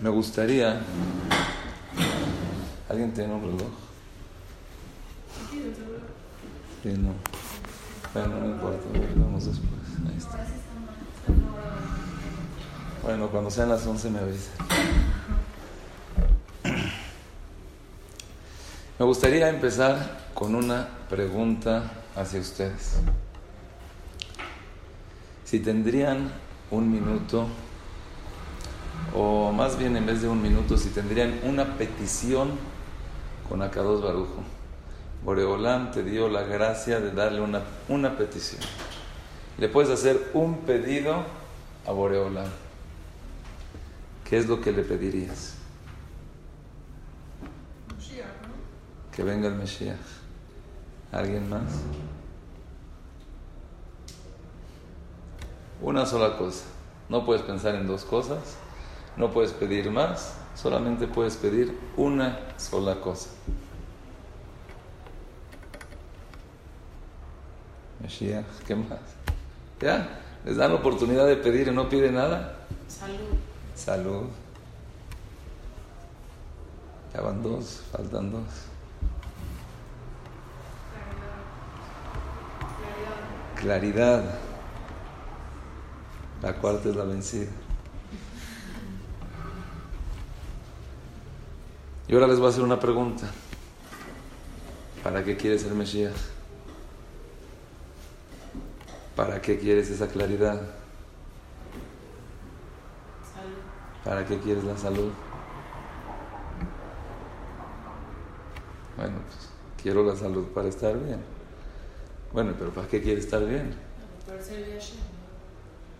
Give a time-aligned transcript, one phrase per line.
[0.00, 0.80] Me gustaría.
[2.88, 3.68] ¿Alguien tiene un reloj?
[6.82, 7.14] Sí, no.
[8.14, 8.86] Bueno, no importa,
[9.16, 9.80] vamos después.
[10.08, 10.46] Ahí está.
[13.02, 14.50] Bueno, cuando sean las 11 me avisa.
[18.98, 22.98] Me gustaría empezar con una pregunta hacia ustedes.
[25.44, 26.30] Si tendrían
[26.70, 27.48] un minuto,
[29.14, 32.50] o más bien en vez de un minuto, si tendrían una petición
[33.48, 34.42] con Akados Barujo.
[35.24, 38.60] Boreolam te dio la gracia de darle una, una petición.
[39.58, 41.24] Le puedes hacer un pedido
[41.86, 42.46] a Boreolam.
[44.24, 45.54] ¿Qué es lo que le pedirías?
[49.10, 49.98] Que venga el Mesías.
[51.10, 51.62] ¿Alguien más?
[55.80, 56.64] Una sola cosa.
[57.08, 58.56] No puedes pensar en dos cosas.
[59.18, 60.34] No puedes pedir más.
[60.54, 63.30] Solamente puedes pedir una sola cosa.
[68.00, 69.00] Mesías, ¿qué más?
[69.80, 70.20] ¿Ya?
[70.44, 72.58] ¿Les dan la oportunidad de pedir y no pide nada?
[72.86, 73.16] Salud.
[73.74, 74.26] Salud.
[77.12, 78.48] Ya van dos, faltan dos.
[83.56, 84.22] Claridad.
[86.40, 87.50] La cuarta es la vencida.
[92.08, 93.28] Y ahora les voy a hacer una pregunta.
[95.04, 96.14] ¿Para qué quieres el Mesías?
[99.14, 100.62] ¿Para qué quieres esa claridad?
[103.34, 103.58] Salud.
[104.04, 105.10] ¿Para qué quieres la salud?
[108.96, 109.50] Bueno, pues
[109.82, 111.20] quiero la salud para estar bien.
[112.32, 113.74] Bueno, pero ¿para qué quieres estar bien?
[114.26, 114.98] Para servir a Hashem.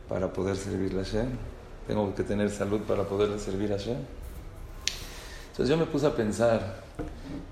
[0.08, 1.28] Para poder servirle a Hashem.
[1.86, 3.98] Tengo que tener salud para poderle servir a Hashem.
[5.58, 6.84] Entonces yo me puse a pensar,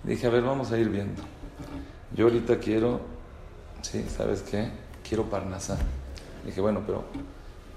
[0.04, 1.20] dije, a ver, vamos a ir viendo.
[2.14, 3.00] Yo ahorita quiero,
[3.82, 4.70] sí, ¿sabes qué?
[5.02, 5.76] Quiero Parnasá.
[6.44, 7.02] Dije, bueno, pero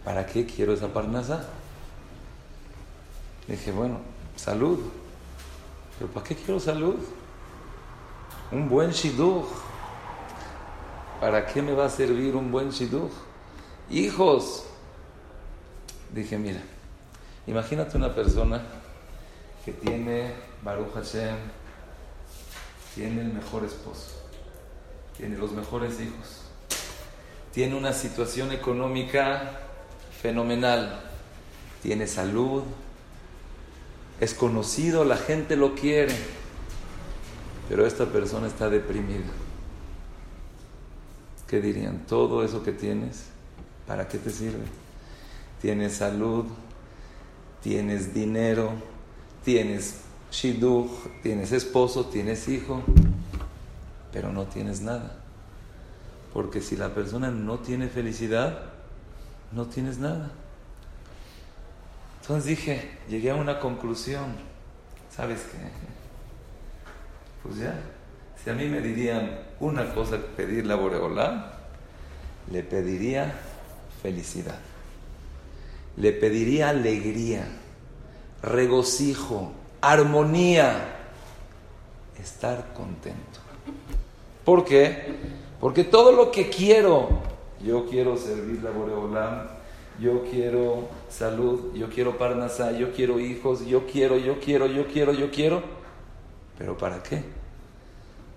[0.06, 1.48] ¿para qué quiero esa Parnasá?
[3.48, 4.02] Dije, bueno,
[4.36, 4.78] salud.
[5.98, 6.98] ¿Pero para qué quiero salud?
[8.52, 9.48] Un buen shidduch.
[11.20, 13.14] ¿Para qué me va a servir un buen shidduch?
[13.90, 14.66] Hijos.
[16.14, 16.62] Dije, mira,
[17.48, 18.62] imagínate una persona
[19.66, 20.34] que tiene
[20.64, 21.36] Baruch Hashem,
[22.96, 24.22] tiene el mejor esposo,
[25.18, 26.42] tiene los mejores hijos,
[27.54, 29.60] tiene una situación económica
[30.22, 31.02] fenomenal,
[31.82, 32.64] tiene salud,
[34.20, 36.16] es conocido, la gente lo quiere,
[37.70, 39.30] pero esta persona está deprimida.
[41.48, 42.06] ¿Qué dirían?
[42.06, 43.26] Todo eso que tienes,
[43.88, 44.66] ¿para qué te sirve?
[45.62, 46.46] Tienes salud,
[47.62, 48.72] tienes dinero,
[49.44, 50.02] tienes
[50.32, 50.90] shidduch,
[51.24, 52.82] tienes esposo, tienes hijo,
[54.12, 55.18] pero no tienes nada.
[56.34, 58.60] Porque si la persona no tiene felicidad,
[59.52, 60.32] no tienes nada.
[62.22, 64.36] Entonces dije, llegué a una conclusión.
[65.10, 65.58] ¿Sabes qué?
[67.42, 67.74] Pues ya,
[68.44, 70.78] si a mí me dirían una cosa que pedirle a
[72.52, 73.34] le pediría
[74.02, 74.60] felicidad.
[75.98, 77.48] Le pediría alegría,
[78.42, 79.52] regocijo,
[79.82, 80.96] armonía,
[82.22, 83.40] estar contento.
[84.46, 85.16] ¿Por qué?
[85.60, 87.10] Porque todo lo que quiero,
[87.64, 89.48] yo quiero servirle a Boreolam,
[90.00, 95.14] yo quiero salud, yo quiero parnasá, yo quiero hijos, yo quiero, yo quiero, yo quiero,
[95.14, 95.62] yo quiero.
[96.58, 97.24] ¿Pero para qué?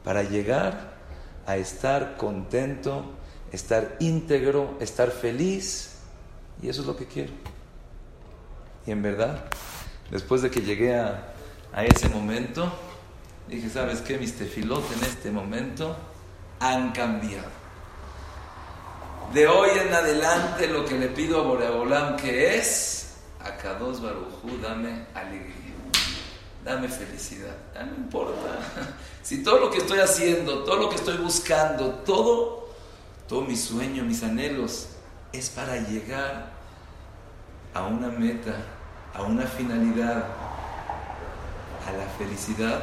[0.02, 0.94] Para llegar
[1.46, 3.04] a estar contento,
[3.52, 5.98] estar íntegro, estar feliz.
[6.60, 7.32] Y eso es lo que quiero.
[8.86, 9.44] Y en verdad,
[10.12, 11.34] después de que llegué a,
[11.74, 12.70] ese momento,
[13.48, 14.18] dije, ¿sabes qué?
[14.18, 15.96] Mis tefilot en este momento
[16.60, 17.48] han cambiado.
[19.32, 24.58] De hoy en adelante lo que le pido a Boreolam que es, a Kados Barujú,
[24.60, 25.72] dame alegría,
[26.62, 28.58] dame felicidad, no importa.
[29.22, 32.68] Si todo lo que estoy haciendo, todo lo que estoy buscando, todo,
[33.28, 34.88] todo mi sueño, mis anhelos,
[35.32, 36.50] es para llegar
[37.72, 38.56] a una meta,
[39.14, 40.26] a una finalidad,
[41.86, 42.82] a la felicidad,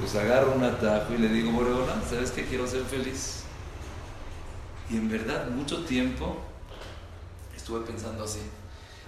[0.00, 3.44] pues agarro un atajo y le digo, Boreolam, ¿sabes que quiero ser feliz?
[4.90, 6.38] Y en verdad, mucho tiempo
[7.56, 8.40] estuve pensando así.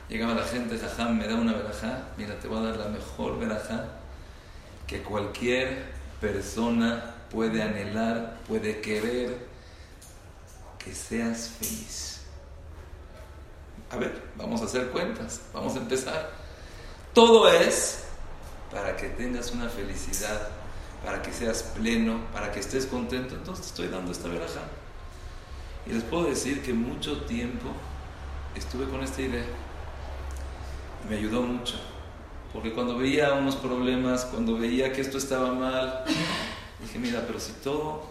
[0.08, 3.38] Llegaba la gente, jajam, me da una verajá, mira, te voy a dar la mejor
[3.38, 3.84] verajá
[4.86, 9.46] que cualquier persona puede anhelar, puede querer,
[10.78, 12.15] que seas feliz.
[13.90, 16.30] A ver, vamos a hacer cuentas, vamos a empezar.
[17.14, 18.04] Todo es
[18.70, 20.48] para que tengas una felicidad,
[21.04, 23.34] para que seas pleno, para que estés contento.
[23.34, 24.60] Entonces te estoy dando esta veraja.
[25.86, 27.68] Y les puedo decir que mucho tiempo
[28.56, 29.46] estuve con esta idea.
[31.08, 31.76] Me ayudó mucho.
[32.52, 36.04] Porque cuando veía unos problemas, cuando veía que esto estaba mal,
[36.80, 38.02] dije, mira, pero si todo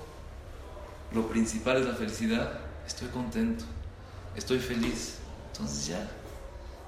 [1.11, 3.65] lo principal es la felicidad, estoy contento,
[4.35, 5.19] estoy feliz.
[5.57, 6.05] Entonces ya,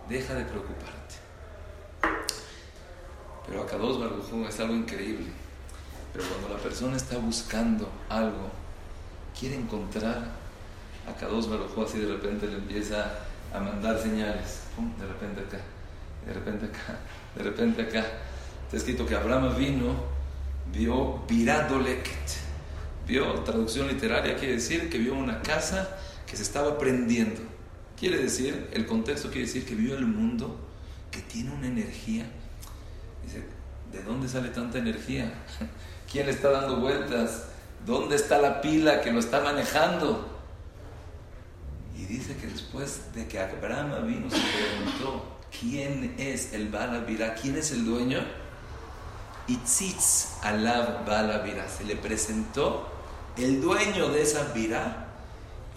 [0.10, 1.16] deja de preocuparte.
[3.48, 5.28] Pero acá dos Baruj es algo increíble.
[6.12, 8.52] Pero cuando la persona está buscando algo,
[9.40, 10.32] quiere encontrar,
[11.08, 13.20] acá dos Baruj así de repente le empieza
[13.54, 14.64] a mandar señales.
[15.00, 15.64] De repente acá,
[16.26, 17.00] de repente acá,
[17.38, 18.06] de repente acá.
[18.66, 19.96] Está escrito que Abraham vino,
[20.74, 22.36] vio Viradoleket.
[23.08, 27.57] Vio, traducción literaria quiere decir que vio una casa que se estaba prendiendo.
[28.00, 30.60] Quiere decir, el contexto quiere decir que vio el mundo
[31.10, 32.26] que tiene una energía
[33.28, 33.44] Dice,
[33.92, 35.34] ¿de dónde sale tanta energía?
[36.12, 37.44] ¿Quién está dando vueltas?
[37.86, 40.38] ¿Dónde está la pila que lo está manejando?
[41.98, 47.34] Y dice que después de que Abraham vino, se preguntó, ¿quién es el Balavira?
[47.34, 48.20] ¿Quién es el dueño?
[49.48, 51.68] Itzitz Alab Balavira.
[51.68, 52.88] Se le presentó
[53.36, 55.08] el dueño de esa vira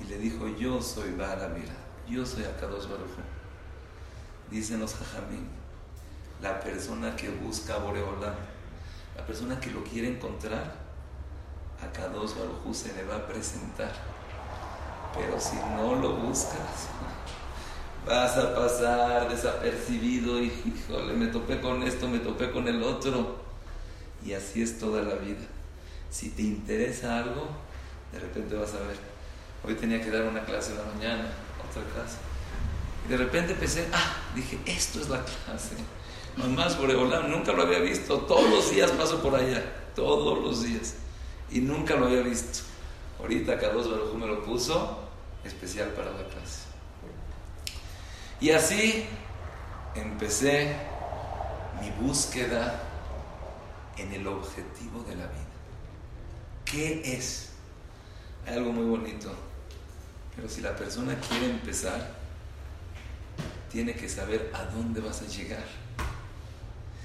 [0.00, 1.74] y le dijo, yo soy Balavira,
[2.10, 3.10] yo soy Akados Baruch.
[4.50, 5.48] Dicen los Jajamín,
[6.42, 8.34] la persona que busca a Boreolam,
[9.16, 10.74] la persona que lo quiere encontrar,
[11.80, 13.92] a Kadosh Baruj se le va a presentar.
[15.14, 16.88] Pero si no lo buscas,
[18.06, 23.40] vas a pasar desapercibido y, híjole, me topé con esto, me topé con el otro.
[24.24, 25.46] Y así es toda la vida.
[26.10, 27.48] Si te interesa algo,
[28.12, 28.98] de repente vas a ver.
[29.64, 31.30] Hoy tenía que dar una clase en la mañana,
[31.70, 32.16] otra clase.
[33.06, 35.76] Y de repente empecé, ah, dije, esto es la clase
[36.36, 38.18] Mamás Boreolam, nunca lo había visto.
[38.20, 39.62] Todos los días paso por allá,
[39.94, 40.94] todos los días.
[41.50, 42.60] Y nunca lo había visto.
[43.18, 44.98] Ahorita Carlos Baruj me lo puso
[45.44, 46.62] especial para la clase.
[48.40, 49.04] Y así
[49.94, 50.74] empecé
[51.80, 52.80] mi búsqueda
[53.98, 55.50] en el objetivo de la vida.
[56.64, 57.50] ¿Qué es?
[58.46, 59.34] Hay algo muy bonito.
[60.36, 62.14] Pero si la persona quiere empezar,
[63.70, 65.64] tiene que saber a dónde vas a llegar.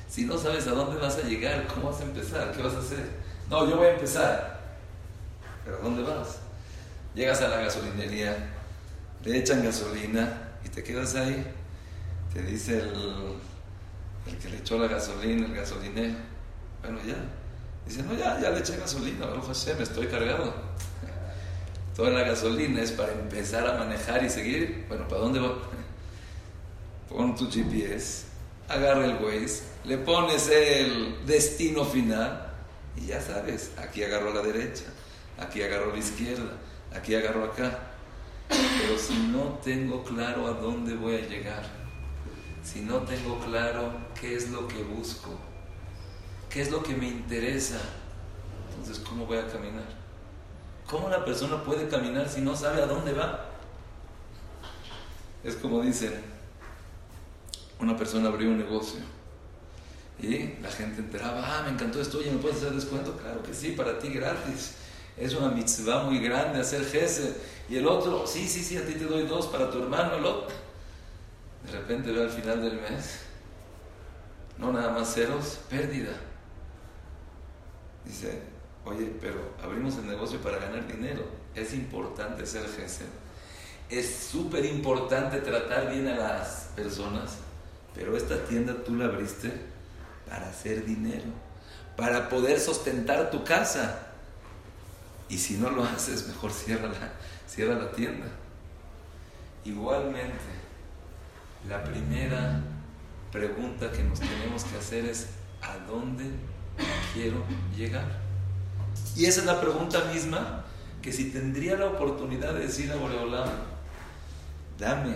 [0.08, 2.52] Si no sabes a dónde vas a llegar, ¿cómo vas a empezar?
[2.52, 3.10] ¿Qué vas a hacer?
[3.50, 4.62] No, yo voy a empezar.
[5.64, 6.38] ¿Pero a dónde vas?
[7.14, 8.36] Llegas a la gasolinería,
[9.24, 11.46] le echan gasolina y te quedas ahí.
[12.34, 13.38] Te dice el,
[14.28, 16.16] el que le echó la gasolina, el gasolinero.
[16.82, 17.16] Bueno, ya.
[17.86, 20.54] Dice, no, ya, ya le eché gasolina, Hashem, estoy cargado.
[21.96, 24.86] Toda la gasolina es para empezar a manejar y seguir.
[24.90, 25.52] Bueno, ¿para dónde voy?
[27.10, 28.26] Pon tu GPS,
[28.68, 32.54] agarra el Waze, le pones el destino final
[32.98, 34.84] y ya sabes, aquí agarro a la derecha,
[35.40, 36.58] aquí agarro a la izquierda,
[36.94, 37.80] aquí agarro acá.
[38.50, 41.64] Pero si no tengo claro a dónde voy a llegar,
[42.64, 45.40] si no tengo claro qué es lo que busco,
[46.50, 47.80] qué es lo que me interesa,
[48.70, 50.05] entonces ¿cómo voy a caminar?
[50.90, 53.46] ¿Cómo una persona puede caminar si no sabe a dónde va?
[55.44, 56.14] Es como dicen,
[57.80, 59.00] una persona abrió un negocio
[60.20, 63.18] y la gente enteraba, ah, me encantó esto, oye, ¿me puedes hacer descuento?
[63.18, 64.76] Claro que sí, para ti gratis.
[65.18, 67.36] Es una mitzvah muy grande hacer gesed.
[67.70, 70.26] Y el otro, sí, sí, sí, a ti te doy dos para tu hermano, el
[70.26, 70.56] otro.
[71.66, 73.22] De repente veo al final del mes,
[74.58, 76.14] no nada más ceros, pérdida.
[78.06, 78.42] Dice,
[78.86, 81.24] oye, pero abrimos el negocio para ganar dinero.
[81.54, 83.08] Es importante hacer gesed.
[83.90, 87.38] Es súper importante tratar bien a las personas.
[87.94, 89.52] Pero esta tienda tú la abriste
[90.28, 91.26] para hacer dinero,
[91.96, 94.08] para poder sustentar tu casa.
[95.30, 97.14] Y si no lo haces, mejor cierra la,
[97.48, 98.28] cierra la tienda.
[99.64, 100.34] Igualmente,
[101.68, 102.62] la primera
[103.32, 105.28] pregunta que nos tenemos que hacer es,
[105.62, 106.26] ¿a dónde
[107.14, 107.44] quiero
[107.76, 108.25] llegar?
[109.16, 110.66] Y esa es la pregunta misma
[111.02, 113.50] que si tendría la oportunidad de decir a Boreolam,
[114.78, 115.16] dame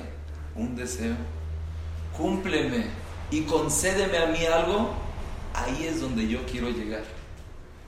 [0.56, 1.16] un deseo,
[2.16, 2.86] cúmpleme
[3.32, 4.94] y concédeme a mí algo,
[5.54, 7.04] ahí es donde yo quiero llegar.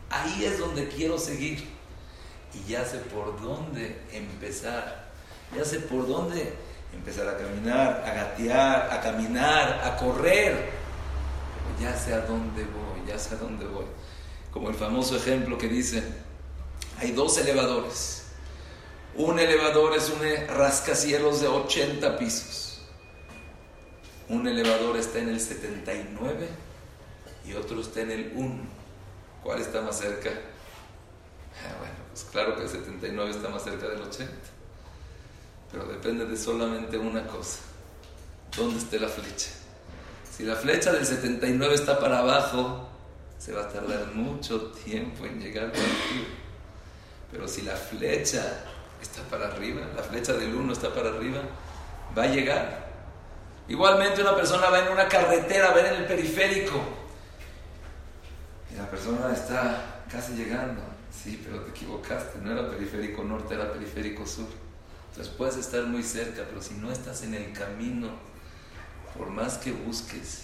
[0.10, 1.66] Ahí es donde quiero seguir.
[2.54, 5.10] Y ya sé por dónde empezar.
[5.56, 6.54] Ya sé por dónde
[6.94, 10.72] empezar a caminar, a gatear, a caminar, a correr.
[11.80, 13.86] ya sé a dónde voy, ya sé a dónde voy.
[14.52, 16.04] Como el famoso ejemplo que dice,
[17.00, 18.24] hay dos elevadores.
[19.16, 22.62] Un elevador es un rascacielos de 80 pisos
[24.32, 26.48] un elevador está en el 79
[27.46, 28.56] y otro está en el 1.
[29.44, 30.30] ¿Cuál está más cerca?
[30.30, 34.32] Ah, bueno, pues claro que el 79 está más cerca del 80.
[35.70, 37.60] Pero depende de solamente una cosa.
[38.56, 39.50] ¿Dónde esté la flecha?
[40.32, 42.88] Si la flecha del 79 está para abajo,
[43.42, 46.28] se va a tardar mucho tiempo en llegar arriba.
[47.32, 48.66] Pero si la flecha
[49.02, 51.42] está para arriba, la flecha del 1 está para arriba,
[52.16, 52.92] va a llegar.
[53.68, 56.80] Igualmente una persona va en una carretera, va en el periférico
[58.72, 60.84] y la persona está casi llegando.
[61.12, 64.50] Sí, pero te equivocaste, no era periférico norte, era periférico sur.
[65.10, 68.10] Entonces puedes estar muy cerca, pero si no estás en el camino,
[69.18, 70.44] por más que busques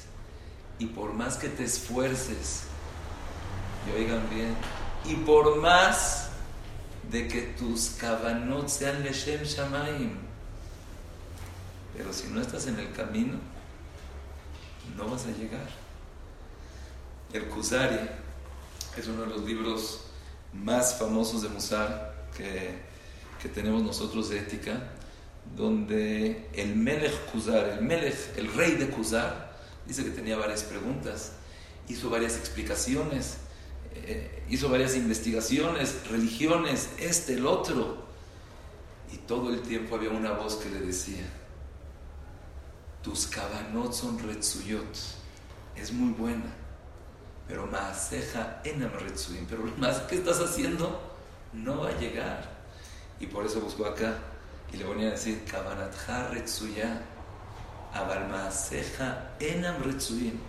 [0.79, 2.63] y por más que te esfuerces,
[3.86, 4.55] y oigan bien,
[5.05, 6.29] y por más
[7.12, 10.12] de que tus cabanot sean Leshem Shamaim,
[11.96, 13.38] pero si no estás en el camino,
[14.96, 15.67] no vas a llegar.
[17.34, 18.00] El Kuzari
[18.98, 20.01] es uno de los libros
[20.53, 22.77] más famosos de Musar que,
[23.41, 24.91] que tenemos nosotros de ética,
[25.55, 31.34] donde el Melech Kuzar, el Melech, el rey de Kuzar, dice que tenía varias preguntas,
[31.88, 33.38] hizo varias explicaciones,
[34.05, 38.05] eh, hizo varias investigaciones, religiones, este, el otro,
[39.11, 41.23] y todo el tiempo había una voz que le decía,
[43.01, 44.97] tus cabanot son retsuyot,
[45.75, 46.53] es muy buena,
[47.47, 50.99] pero maaseja enam retsuyim, pero más que estás haciendo
[51.53, 52.57] no va a llegar.
[53.19, 54.17] Y por eso buscó acá
[54.73, 57.01] y le ponía a decir kabanatja retsuya,
[57.93, 60.39] abal maaseja enam retsuyim.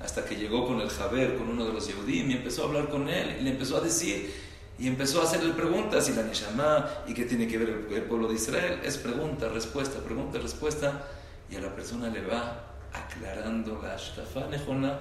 [0.00, 2.88] Hasta que llegó con el Jaber, con uno de los Yehudim, y empezó a hablar
[2.88, 4.32] con él, y le empezó a decir,
[4.78, 8.02] y empezó a hacerle preguntas, y la Neshama, y qué tiene que ver el, el
[8.02, 11.08] pueblo de Israel, es pregunta, respuesta, pregunta, respuesta,
[11.50, 15.00] y a la persona le va aclarando la ashtafa nejona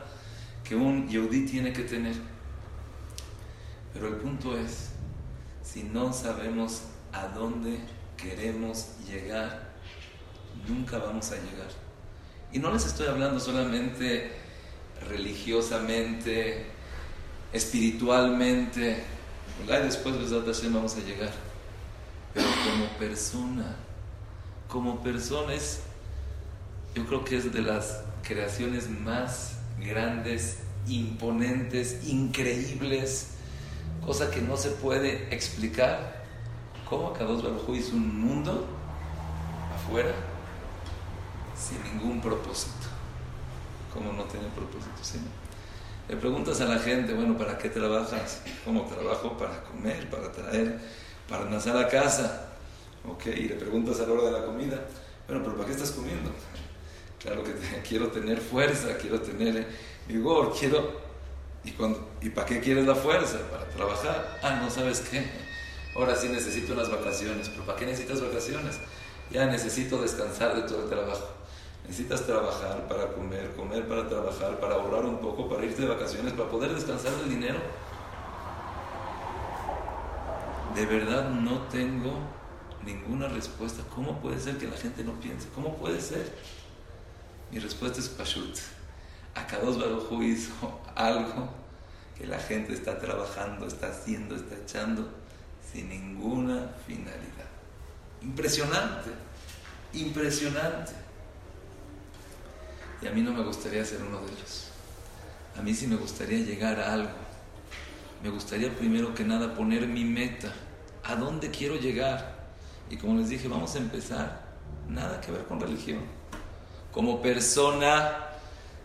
[0.64, 2.16] que un yehudí tiene que tener.
[3.94, 4.90] Pero el punto es,
[5.64, 7.80] si no sabemos a dónde
[8.18, 9.74] queremos llegar,
[10.68, 11.70] nunca vamos a llegar.
[12.52, 14.32] Y no les estoy hablando solamente
[15.10, 16.66] religiosamente,
[17.54, 19.04] espiritualmente,
[19.64, 21.32] y después les vamos a llegar.
[22.34, 23.76] Pero como persona,
[24.68, 25.82] como persona es
[26.98, 33.28] yo creo que es de las creaciones más grandes, imponentes, increíbles,
[34.04, 36.24] cosa que no se puede explicar.
[36.90, 38.66] ¿Cómo Kadosh Baruj hizo un mundo
[39.76, 40.12] afuera
[41.56, 42.77] sin ningún propósito?
[43.98, 45.00] ¿Cómo no tiene propósito?
[45.02, 45.18] ¿Sí?
[46.08, 48.44] Le preguntas a la gente, bueno, ¿para qué trabajas?
[48.64, 49.36] ¿Cómo trabajo?
[49.36, 50.80] Para comer, para traer,
[51.28, 52.46] para nacer a casa.
[53.10, 54.86] Ok, y le preguntas a la hora de la comida,
[55.28, 56.30] bueno, pero ¿para qué estás comiendo?
[57.20, 57.54] Claro que
[57.88, 59.68] quiero tener fuerza, quiero tener
[60.08, 61.08] vigor, quiero...
[61.66, 61.74] ¿Y,
[62.22, 63.40] ¿Y para qué quieres la fuerza?
[63.50, 64.40] Para trabajar.
[64.44, 65.26] Ah, no sabes qué.
[65.96, 67.50] Ahora sí necesito unas vacaciones.
[67.50, 68.80] ¿Pero para qué necesitas vacaciones?
[69.32, 71.37] Ya necesito descansar de todo el trabajo.
[71.88, 76.34] Necesitas trabajar para comer, comer para trabajar, para ahorrar un poco, para irte de vacaciones,
[76.34, 77.60] para poder descansar del dinero.
[80.76, 82.20] De verdad no tengo
[82.86, 83.84] ninguna respuesta.
[83.96, 85.48] ¿Cómo puede ser que la gente no piense?
[85.56, 86.30] ¿Cómo puede ser?
[87.52, 88.58] Mi respuesta es Pashut.
[89.34, 91.48] Akados Baruj hizo algo
[92.18, 95.08] que la gente está trabajando, está haciendo, está echando
[95.72, 97.48] sin ninguna finalidad.
[98.22, 99.12] Impresionante,
[99.94, 101.07] impresionante.
[103.02, 104.70] Y a mí no me gustaría ser uno de ellos.
[105.58, 107.12] A mí sí me gustaría llegar a algo.
[108.24, 110.54] Me gustaría primero que nada poner mi meta.
[111.04, 112.48] ¿A dónde quiero llegar?
[112.90, 114.48] Y como les dije, vamos a empezar.
[114.90, 116.18] Nada que ver con religión
[116.98, 118.26] como persona,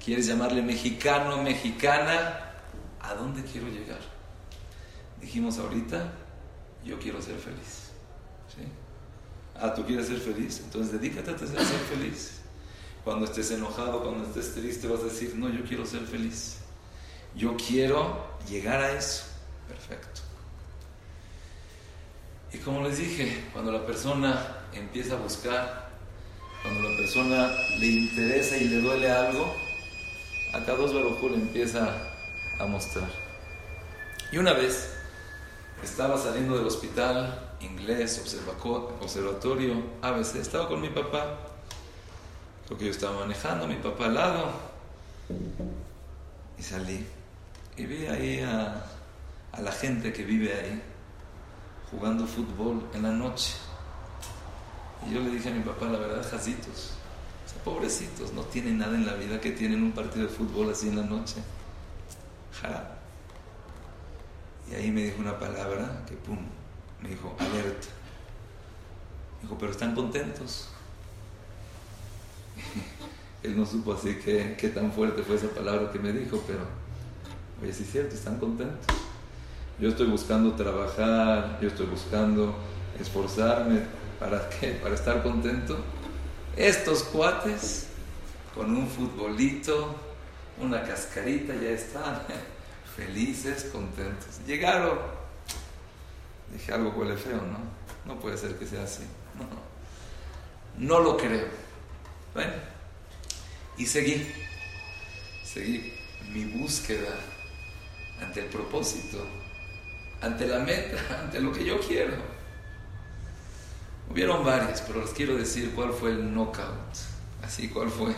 [0.05, 2.53] quieres llamarle mexicano, mexicana,
[3.01, 4.01] ¿a dónde quiero llegar?
[5.19, 6.13] Dijimos ahorita,
[6.85, 7.89] yo quiero ser feliz.
[8.55, 8.65] ¿sí?
[9.59, 12.43] Ah, tú quieres ser feliz, entonces dedícate a ser feliz.
[13.05, 16.59] Cuando estés enojado, cuando estés triste, vas a decir, no, yo quiero ser feliz.
[17.35, 19.25] Yo quiero llegar a eso.
[19.69, 20.21] Perfecto.
[22.53, 25.83] Y como les dije, cuando la persona empieza a buscar
[26.63, 29.53] cuando la persona le interesa y le duele algo,
[30.55, 32.13] acá dos le empieza
[32.59, 33.11] a mostrar.
[34.31, 34.95] Y una vez
[35.83, 38.21] estaba saliendo del hospital inglés,
[39.01, 41.52] observatorio, ABC, estaba con mi papá.
[42.73, 44.51] Creo que yo estaba manejando, mi papá al lado.
[46.59, 47.07] Y salí.
[47.77, 48.87] Y vi ahí a,
[49.61, 50.83] la gente que vive ahí,
[51.91, 53.53] jugando fútbol en la noche.
[55.07, 56.95] Y yo le dije a mi papá, la verdad, jazitos.
[57.63, 60.97] pobrecitos, no tienen nada en la vida que tienen un partido de fútbol así en
[60.97, 61.43] la noche.
[62.59, 62.97] Jara.
[64.71, 66.39] Y ahí me dijo una palabra que, pum,
[67.03, 67.89] me dijo, alerta.
[69.43, 70.72] Dijo, pero están contentos.
[73.43, 76.61] Él no supo así que, tan fuerte fue esa palabra que me dijo, pero,
[77.61, 78.87] oye, sí es cierto, están contentos.
[79.81, 82.55] Yo estoy buscando trabajar, yo estoy buscando
[83.01, 83.81] esforzarme,
[84.21, 84.79] ¿para qué?
[84.83, 85.79] Para estar contento.
[86.57, 87.89] Estos cuates,
[88.55, 89.97] con un futbolito,
[90.61, 92.23] una cascarita, ya están
[92.97, 94.41] felices, contentos.
[94.47, 94.99] Llegaron.
[96.53, 97.59] Dije, algo huele feo, ¿no?
[98.05, 99.03] No puede ser que sea así.
[100.79, 101.72] No, no lo creo.
[102.35, 102.53] Bueno,
[103.77, 104.27] y seguí.
[105.45, 105.93] Seguí
[106.33, 107.15] mi búsqueda
[108.21, 109.27] ante el propósito,
[110.21, 112.15] ante la meta, ante lo que yo quiero.
[114.11, 116.97] Hubieron varias, pero les quiero decir cuál fue el knockout.
[117.43, 118.15] Así, cuál fue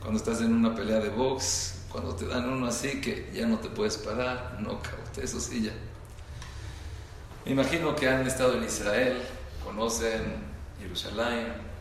[0.00, 3.58] cuando estás en una pelea de box, cuando te dan uno así que ya no
[3.58, 5.72] te puedes parar, knockout, eso sí ya.
[7.44, 9.22] Me imagino que han estado en Israel,
[9.64, 10.22] conocen
[10.80, 11.71] Jerusalén.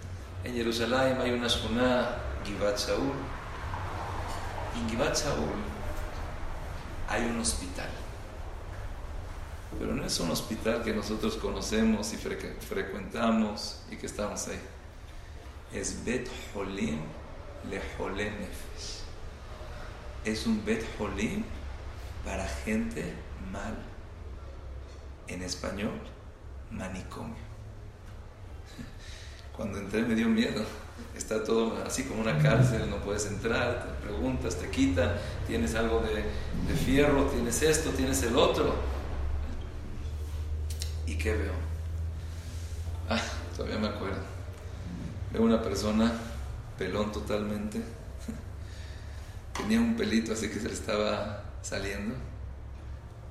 [0.44, 3.14] En Jerusalén hay una shuna, Givat Shaul.
[4.76, 5.54] En Givat Shaul
[7.08, 7.90] hay un hospital.
[9.78, 14.60] Pero no es un hospital que nosotros conocemos y frecuentamos y que estamos ahí.
[15.74, 17.00] Es Bet Holim
[17.70, 19.02] Le Nefesh.
[20.26, 21.44] Es un Bet Holim
[22.26, 23.14] para gente
[23.52, 23.78] mal.
[25.28, 26.00] En español,
[26.72, 27.51] manicomio.
[29.56, 30.64] Cuando entré me dio miedo.
[31.16, 35.12] Está todo así como una cárcel, no puedes entrar, te preguntas, te quitan,
[35.46, 36.24] tienes algo de,
[36.68, 38.74] de fierro, tienes esto, tienes el otro
[41.12, 41.52] ¿Y qué veo?
[43.10, 43.22] Ah,
[43.58, 44.22] todavía me acuerdo.
[45.34, 46.10] Veo una persona,
[46.78, 47.82] pelón totalmente.
[49.58, 52.16] Tenía un pelito así que se le estaba saliendo.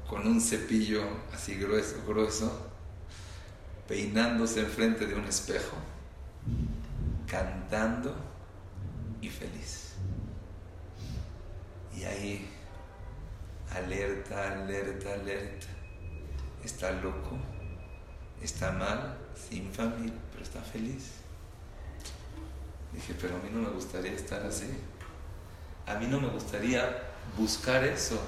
[0.06, 2.70] Con un cepillo así grueso, grueso.
[3.88, 5.76] Peinándose enfrente de un espejo.
[7.26, 8.14] Cantando
[9.20, 9.94] y feliz.
[11.96, 12.48] Y ahí,
[13.74, 15.66] alerta, alerta, alerta.
[16.64, 17.38] Está loco
[18.42, 19.16] está mal,
[19.48, 21.10] sin familia, pero está feliz.
[22.92, 24.66] Dije, pero a mí no me gustaría estar así.
[25.86, 27.02] A mí no me gustaría
[27.36, 28.18] buscar eso.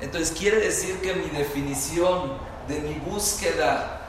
[0.00, 4.00] Entonces quiere decir que mi definición de mi búsqueda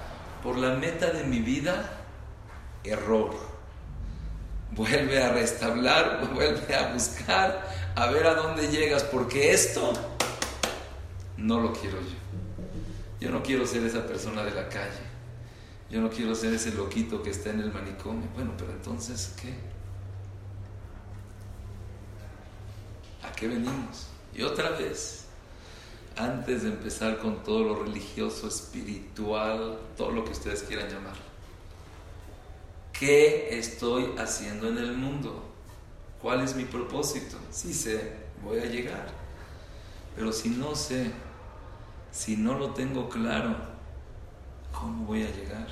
[0.41, 2.02] por la meta de mi vida,
[2.83, 3.31] error.
[4.71, 9.93] Vuelve a restablar, vuelve a buscar, a ver a dónde llegas, porque esto
[11.37, 12.23] no lo quiero yo.
[13.19, 15.13] Yo no quiero ser esa persona de la calle.
[15.89, 18.27] Yo no quiero ser ese loquito que está en el manicomio.
[18.33, 19.53] Bueno, pero entonces, ¿qué?
[23.25, 24.07] ¿A qué venimos?
[24.33, 25.25] Y otra vez,
[26.17, 31.15] antes de empezar con todo lo religioso, espiritual, todo lo que ustedes quieran llamar,
[33.03, 35.43] ¿qué estoy haciendo en el mundo?
[36.21, 37.35] ¿Cuál es mi propósito?
[37.51, 39.09] Sí sé, voy a llegar.
[40.15, 41.11] Pero si no sé,
[42.13, 43.57] si no lo tengo claro,
[44.71, 45.67] ¿cómo voy a llegar?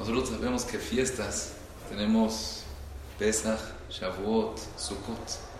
[0.00, 1.52] Nosotros sabemos que fiestas
[1.88, 2.64] tenemos
[3.20, 5.55] Pesach, Shavuot, Sukkot.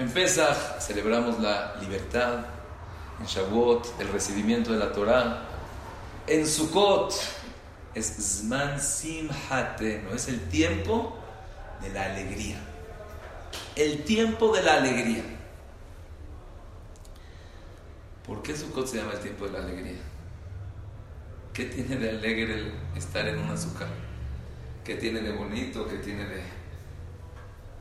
[0.00, 2.46] En Pesach celebramos la libertad,
[3.20, 5.42] en Shavuot el recibimiento de la Torah,
[6.26, 7.12] en Sukkot
[7.94, 11.18] es Zman Simhate, no es el tiempo
[11.82, 12.56] de la alegría.
[13.76, 15.22] El tiempo de la alegría.
[18.26, 20.00] ¿Por qué Sukkot se llama el tiempo de la alegría?
[21.52, 23.88] ¿Qué tiene de alegre estar en un azúcar?
[24.82, 25.86] ¿Qué tiene de bonito?
[25.86, 26.59] ¿Qué tiene de...?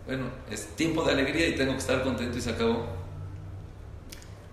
[0.09, 2.87] Bueno, es tiempo de alegría y tengo que estar contento y se acabó.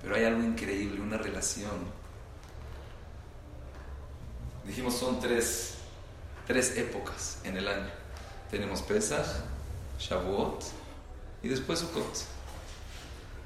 [0.03, 1.71] Pero hay algo increíble, una relación.
[4.66, 5.77] Dijimos son tres,
[6.47, 7.88] tres épocas en el año.
[8.51, 9.25] Tenemos Pesach,
[9.99, 10.62] Shavuot
[11.42, 12.27] y después Sukkot.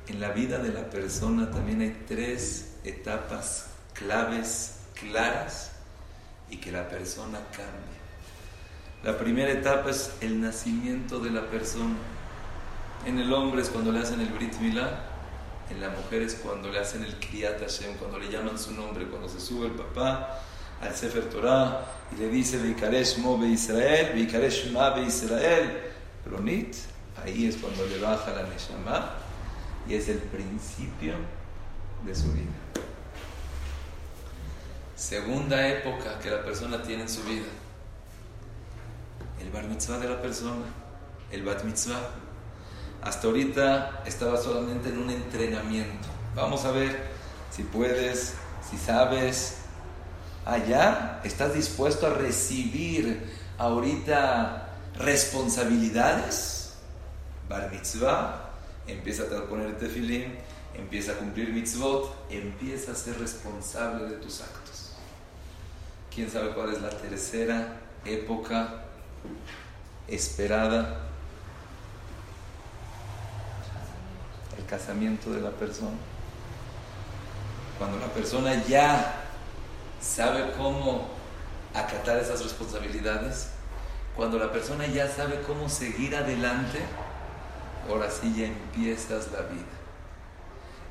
[0.09, 5.71] En la vida de la persona también hay tres etapas claves, claras,
[6.51, 8.01] y que la persona cambie.
[9.03, 11.97] La primera etapa es el nacimiento de la persona.
[13.07, 15.07] En el hombre es cuando le hacen el Brit Milá,
[15.71, 19.07] en la mujer es cuando le hacen el Kriyat Hashem, cuando le llaman su nombre,
[19.07, 20.43] cuando se sube el papá
[20.83, 25.81] al Sefer Torah y le dice Vikaresh Mo Israel, Vikaresh Ma Israel,
[26.27, 26.75] Ronit,
[27.25, 29.15] ahí es cuando le baja la Neshama
[29.89, 31.15] y es el principio
[32.05, 32.53] de su vida.
[34.95, 37.47] Segunda época que la persona tiene en su vida.
[39.41, 40.67] El bar mitzvah de la persona,
[41.31, 42.01] el bat mitzvah.
[43.03, 46.09] Hasta ahorita estaba solamente en un entrenamiento.
[46.35, 47.01] Vamos a ver
[47.51, 48.35] si puedes,
[48.69, 49.57] si sabes.
[50.45, 56.75] Allá estás dispuesto a recibir ahorita responsabilidades.
[57.49, 58.51] Bar mitzvah,
[58.87, 60.35] empieza a poner tefilín,
[60.75, 64.93] empieza a cumplir mitzvot, empieza a ser responsable de tus actos.
[66.15, 68.80] ¿Quién sabe cuál es la tercera época
[70.09, 71.07] esperada?
[74.59, 75.97] El casamiento de la persona.
[77.79, 79.25] Cuando la persona ya
[80.01, 81.09] sabe cómo
[81.75, 83.49] acatar esas responsabilidades,
[84.17, 86.81] cuando la persona ya sabe cómo seguir adelante,
[87.89, 89.65] ahora sí ya empiezas la vida.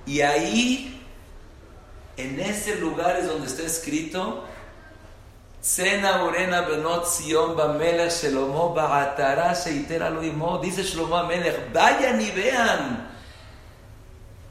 [0.05, 1.05] Y ahí,
[2.17, 4.45] en ese lugar es donde está escrito,
[5.61, 13.09] Sena Urena Benot Sion Bamelech Shelomo Ba'atara Sheitera Loimo, dice Shlomo Amelech, vayan y vean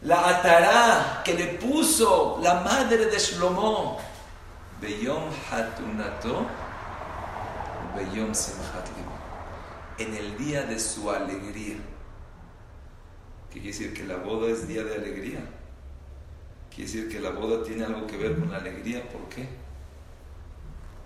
[0.03, 3.99] la atara que le puso la madre de Shlomo,
[4.81, 6.47] Beyom Hatunato,
[7.97, 8.89] Beyom Simchat
[9.99, 11.77] en el día de su alegría.
[13.51, 13.95] ¿Qué quiere decir?
[13.95, 15.41] Que la boda es día de alegría.
[16.71, 19.03] Quiere decir que la boda tiene algo que ver con la alegría.
[19.09, 19.49] ¿Por qué?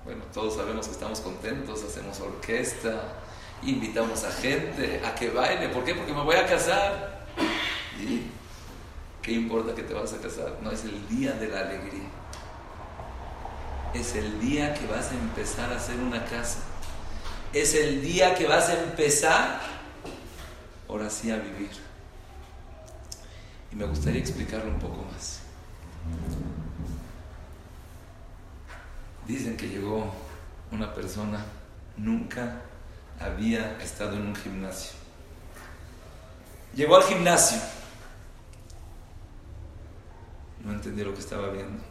[0.05, 3.15] Bueno, todos sabemos que estamos contentos, hacemos orquesta,
[3.63, 5.69] invitamos a gente a que baile.
[5.69, 5.95] ¿Por qué?
[5.95, 7.27] Porque me voy a casar.
[8.01, 8.23] ¿Y
[9.23, 10.59] qué importa que te vas a casar?
[10.61, 12.09] No, es el día de la alegría.
[13.95, 16.59] Es el día que vas a empezar a hacer una casa.
[17.53, 19.61] Es el día que vas a empezar,
[20.89, 21.71] ahora sí, a vivir.
[23.71, 25.41] Y me gustaría explicarlo un poco más.
[29.27, 30.13] Dicen que llegó
[30.71, 31.45] una persona,
[31.97, 32.61] nunca
[33.21, 34.93] había estado en un gimnasio.
[36.75, 37.59] Llegó al gimnasio.
[40.65, 41.83] No entendía lo que estaba viendo.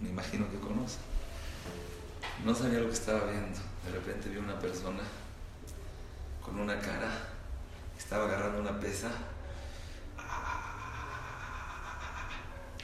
[0.00, 0.98] Me imagino que conoce.
[2.44, 3.58] No sabía lo que estaba viendo.
[3.84, 5.00] De repente vi una persona
[6.44, 7.08] con una cara,
[7.96, 9.10] estaba agarrando una pesa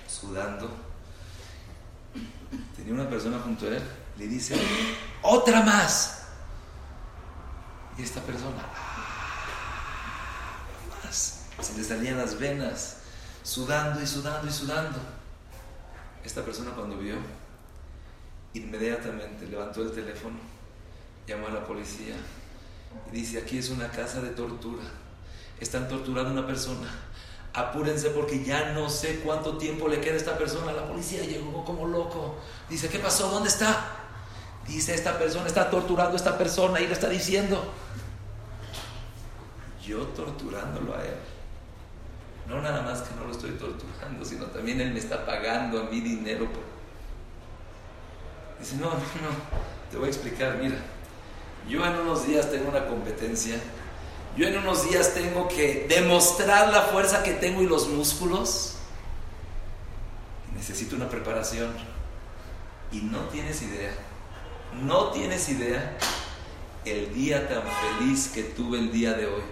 [0.06, 0.87] sudando.
[2.76, 3.82] Tenía una persona junto a él,
[4.16, 4.56] le dice,
[5.22, 6.22] otra más.
[7.96, 8.62] Y esta persona,
[11.04, 11.44] más.
[11.60, 12.98] Se le salían las venas,
[13.42, 14.98] sudando y sudando y sudando.
[16.24, 17.16] Esta persona cuando vio,
[18.54, 20.36] inmediatamente levantó el teléfono,
[21.26, 22.14] llamó a la policía
[23.12, 24.84] y dice, aquí es una casa de tortura.
[25.60, 26.88] Están torturando a una persona
[27.58, 30.72] apúrense porque ya no sé cuánto tiempo le queda a esta persona.
[30.72, 32.36] La policía llegó como loco.
[32.68, 33.30] Dice, ¿qué pasó?
[33.30, 33.96] ¿Dónde está?
[34.66, 37.72] Dice, esta persona está torturando a esta persona y le está diciendo,
[39.84, 41.14] yo torturándolo a él.
[42.46, 45.84] No nada más que no lo estoy torturando, sino también él me está pagando a
[45.84, 46.48] mí dinero.
[48.58, 49.00] Dice, no, no, no,
[49.90, 50.76] te voy a explicar, mira,
[51.68, 53.56] yo en unos días tengo una competencia
[54.38, 58.76] yo en unos días tengo que demostrar la fuerza que tengo y los músculos.
[60.54, 61.72] necesito una preparación.
[62.92, 63.92] Y no tienes idea,
[64.84, 65.98] no tienes idea
[66.84, 67.62] el día tan
[67.98, 69.42] feliz que tuve el día de hoy.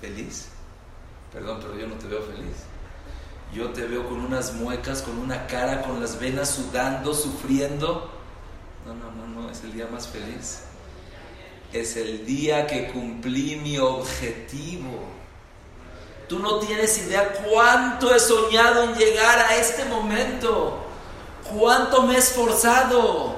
[0.00, 0.48] ¿Feliz?
[1.32, 2.64] Perdón, pero yo no te veo feliz.
[3.54, 8.10] Yo te veo con unas muecas, con una cara, con las venas sudando, sufriendo.
[8.84, 10.64] No, no, no, no, es el día más feliz
[11.74, 15.00] es el día que cumplí mi objetivo.
[16.28, 20.78] Tú no tienes idea cuánto he soñado en llegar a este momento,
[21.58, 23.34] cuánto me he esforzado,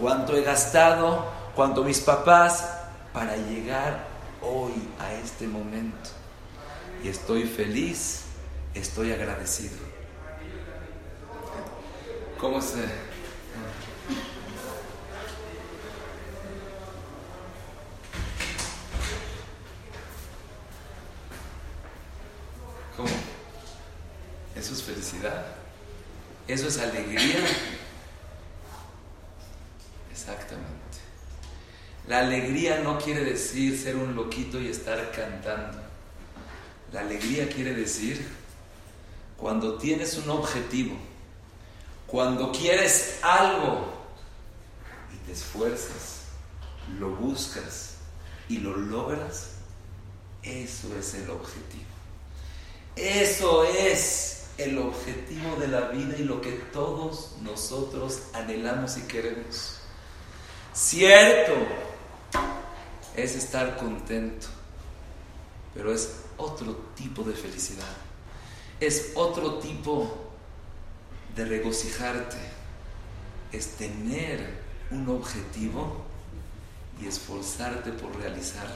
[0.00, 2.68] cuánto he gastado, cuánto mis papás
[3.12, 4.04] para llegar
[4.42, 6.10] hoy a este momento.
[7.04, 8.22] Y estoy feliz,
[8.74, 9.78] estoy agradecido.
[12.38, 13.05] ¿Cómo se...
[22.96, 23.08] ¿Cómo?
[24.54, 25.44] Eso es felicidad.
[26.48, 27.44] Eso es alegría.
[30.10, 30.76] Exactamente.
[32.08, 35.78] La alegría no quiere decir ser un loquito y estar cantando.
[36.92, 38.26] La alegría quiere decir
[39.36, 40.96] cuando tienes un objetivo,
[42.06, 43.92] cuando quieres algo
[45.12, 46.22] y te esfuerzas,
[46.98, 47.96] lo buscas
[48.48, 49.56] y lo logras,
[50.42, 51.95] eso es el objetivo.
[52.96, 59.76] Eso es el objetivo de la vida y lo que todos nosotros anhelamos y queremos.
[60.72, 61.52] Cierto,
[63.14, 64.46] es estar contento,
[65.74, 67.84] pero es otro tipo de felicidad,
[68.80, 70.28] es otro tipo
[71.34, 72.38] de regocijarte,
[73.52, 76.02] es tener un objetivo
[77.00, 78.74] y esforzarte por realizarlo,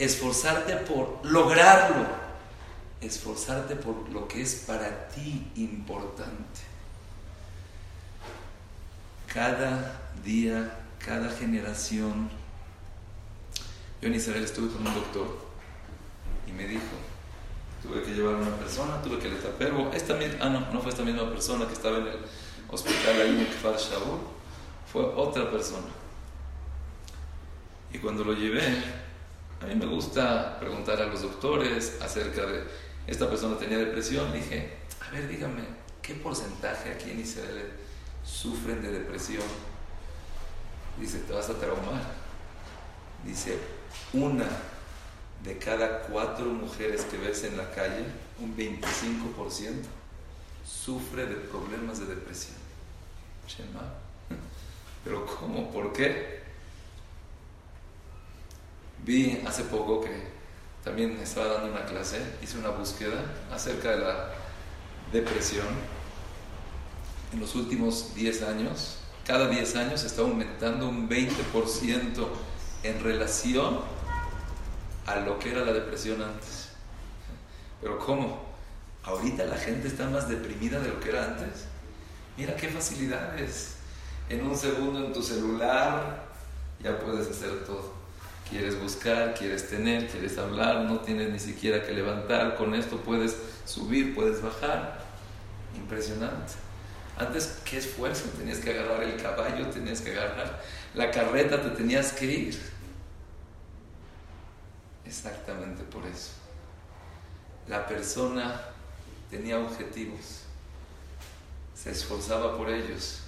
[0.00, 2.29] esforzarte por lograrlo,
[3.00, 6.60] esforzarte por lo que es para ti importante.
[9.32, 12.28] Cada día, cada generación,
[14.00, 15.46] yo en Israel estuve con un doctor
[16.46, 16.82] y me dijo,
[17.82, 20.90] tuve que llevar a una persona, tuve que le tapar, esta ah no, no fue
[20.90, 22.18] esta misma persona que estaba en el
[22.68, 23.76] hospital ahí en Kfar
[24.90, 25.86] fue otra persona.
[27.92, 28.62] Y cuando lo llevé,
[29.60, 32.64] a mí me gusta preguntar a los doctores acerca de,
[33.10, 34.70] esta persona tenía depresión, dije,
[35.00, 35.64] a ver, dígame,
[36.00, 37.72] ¿qué porcentaje aquí en Israel
[38.24, 39.42] sufren de depresión?
[40.98, 42.02] Dice, te vas a traumar.
[43.24, 43.58] Dice,
[44.12, 44.46] una
[45.42, 48.04] de cada cuatro mujeres que ves en la calle,
[48.38, 49.82] un 25%,
[50.64, 52.56] sufre de problemas de depresión.
[55.04, 55.72] Pero ¿cómo?
[55.72, 56.40] ¿Por qué?
[59.04, 60.29] Vi hace poco que
[60.84, 64.30] también estaba dando una clase, hice una búsqueda acerca de la
[65.12, 65.66] depresión.
[67.32, 72.26] En los últimos 10 años, cada 10 años está aumentando un 20%
[72.82, 73.80] en relación
[75.06, 76.70] a lo que era la depresión antes.
[77.80, 78.42] Pero ¿cómo?
[79.04, 81.66] Ahorita la gente está más deprimida de lo que era antes.
[82.36, 83.76] Mira qué facilidades.
[84.28, 86.24] En un segundo en tu celular
[86.82, 87.99] ya puedes hacer todo.
[88.50, 92.56] Quieres buscar, quieres tener, quieres hablar, no tienes ni siquiera que levantar.
[92.56, 94.98] Con esto puedes subir, puedes bajar.
[95.76, 96.54] Impresionante.
[97.16, 98.24] Antes, qué esfuerzo.
[98.36, 100.60] Tenías que agarrar el caballo, tenías que agarrar
[100.94, 102.60] la carreta, te tenías que ir.
[105.04, 106.30] Exactamente por eso.
[107.68, 108.60] La persona
[109.30, 110.42] tenía objetivos,
[111.74, 113.20] se esforzaba por ellos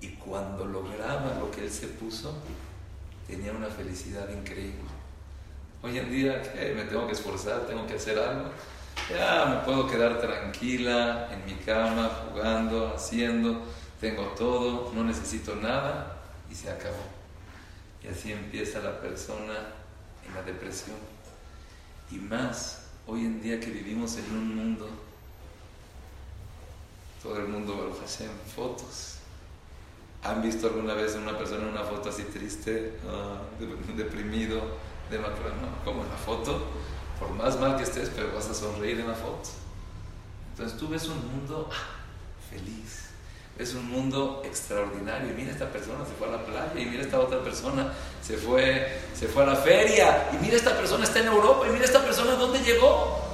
[0.00, 2.34] y cuando lograba lo que él se puso,
[3.28, 4.88] tenía una felicidad increíble.
[5.82, 6.72] Hoy en día, ¿qué?
[6.74, 8.50] me tengo que esforzar, tengo que hacer algo.
[9.10, 13.62] Ya me puedo quedar tranquila en mi cama, jugando, haciendo,
[14.00, 16.16] tengo todo, no necesito nada
[16.50, 16.96] y se acabó.
[18.02, 19.54] Y así empieza la persona
[20.26, 20.96] en la depresión.
[22.10, 24.88] Y más hoy en día que vivimos en un mundo,
[27.22, 29.17] todo el mundo, Baruch Hashem, fotos.
[30.24, 33.40] ¿Han visto alguna vez una persona una foto así triste, ah,
[33.96, 34.60] deprimido,
[35.10, 35.28] de No,
[35.84, 36.66] como en la foto,
[37.18, 39.48] por más mal que estés, pero vas a sonreír en la foto.
[40.50, 43.08] Entonces tú ves un mundo ah, feliz
[43.58, 45.32] es un mundo extraordinario.
[45.32, 48.36] Y mira esta persona se fue a la playa y mira esta otra persona se
[48.36, 51.84] fue, se fue a la feria y mira esta persona está en Europa y mira
[51.84, 53.26] esta persona dónde llegó.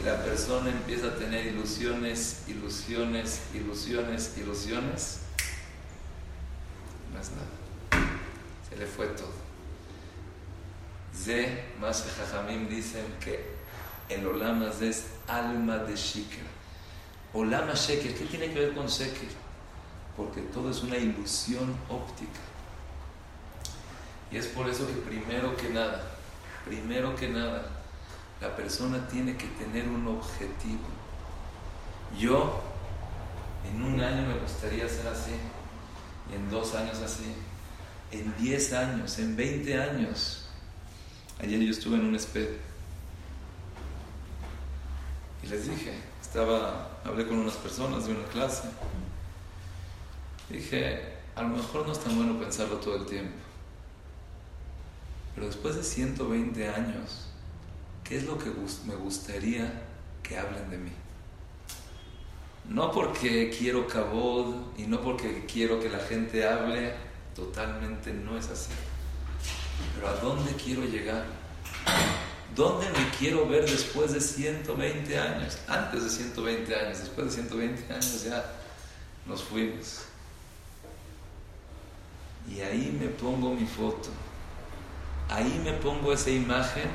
[0.00, 5.18] Y la persona empieza a tener ilusiones, ilusiones, ilusiones, ilusiones.
[7.20, 8.06] Es nada.
[8.68, 9.32] Se le fue todo.
[11.16, 13.54] Ze, más Jajamim dicen que
[14.08, 16.54] el Olamas es alma de Shikra
[17.34, 19.28] Olama Sheker, ¿qué tiene que ver con Sheker?
[20.16, 22.38] Porque todo es una ilusión óptica.
[24.30, 26.12] Y es por eso que primero que nada,
[26.64, 27.66] primero que nada,
[28.40, 30.86] la persona tiene que tener un objetivo.
[32.16, 32.62] Yo,
[33.68, 35.32] en un año me gustaría ser así,
[36.30, 37.34] y en dos años así,
[38.10, 40.46] en diez años, en veinte años.
[41.40, 42.52] Ayer yo estuve en un espejo
[45.42, 48.68] y les dije, estaba hablé con unas personas de una clase.
[50.48, 53.36] Dije, a lo mejor no es tan bueno pensarlo todo el tiempo.
[55.34, 57.26] Pero después de 120 años,
[58.04, 58.50] ¿qué es lo que
[58.86, 59.82] me gustaría
[60.22, 60.92] que hablen de mí?
[62.68, 66.94] No porque quiero cabod y no porque quiero que la gente hable,
[67.34, 68.70] totalmente no es así.
[69.94, 71.24] Pero ¿a dónde quiero llegar?
[72.54, 75.58] ¿Dónde me quiero ver después de 120 años?
[75.66, 78.44] Antes de 120 años, después de 120 años ya
[79.26, 80.02] nos fuimos.
[82.48, 84.10] Y ahí me pongo mi foto,
[85.28, 86.88] ahí me pongo esa imagen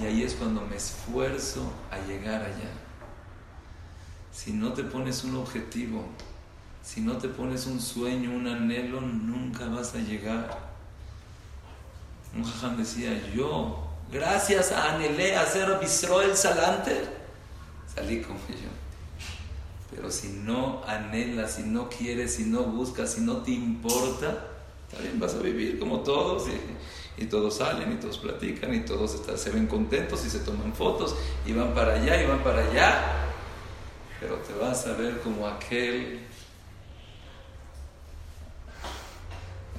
[0.00, 2.81] y ahí es cuando me esfuerzo a llegar allá.
[4.32, 6.04] Si no te pones un objetivo,
[6.82, 10.72] si no te pones un sueño, un anhelo, nunca vas a llegar.
[12.34, 17.16] Un jajam decía, yo Gracias a Anelé, a ser Bisroel Salanter,
[17.94, 18.68] salí como yo.
[19.90, 24.48] Pero si no anhelas, si no quieres, si no buscas, si no te importa,
[24.90, 26.46] también vas a vivir como todos
[27.16, 30.74] y, todos salen y todos platican y todos están, se ven contentos y se toman
[30.74, 31.14] fotos
[31.46, 33.31] y van para allá y van para allá.
[34.22, 36.20] Pero te vas a ver como aquel,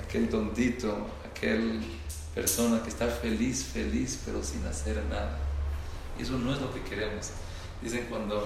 [0.05, 1.81] aquel tontito, aquel
[2.35, 5.37] persona que está feliz, feliz, pero sin hacer nada.
[6.19, 7.29] Y eso no es lo que queremos.
[7.81, 8.45] Dicen cuando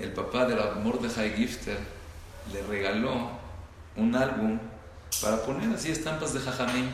[0.00, 1.78] el papá del amor de High Gifter
[2.52, 3.30] le regaló
[3.94, 4.58] un álbum
[5.22, 6.90] para poner así estampas de Jajamín.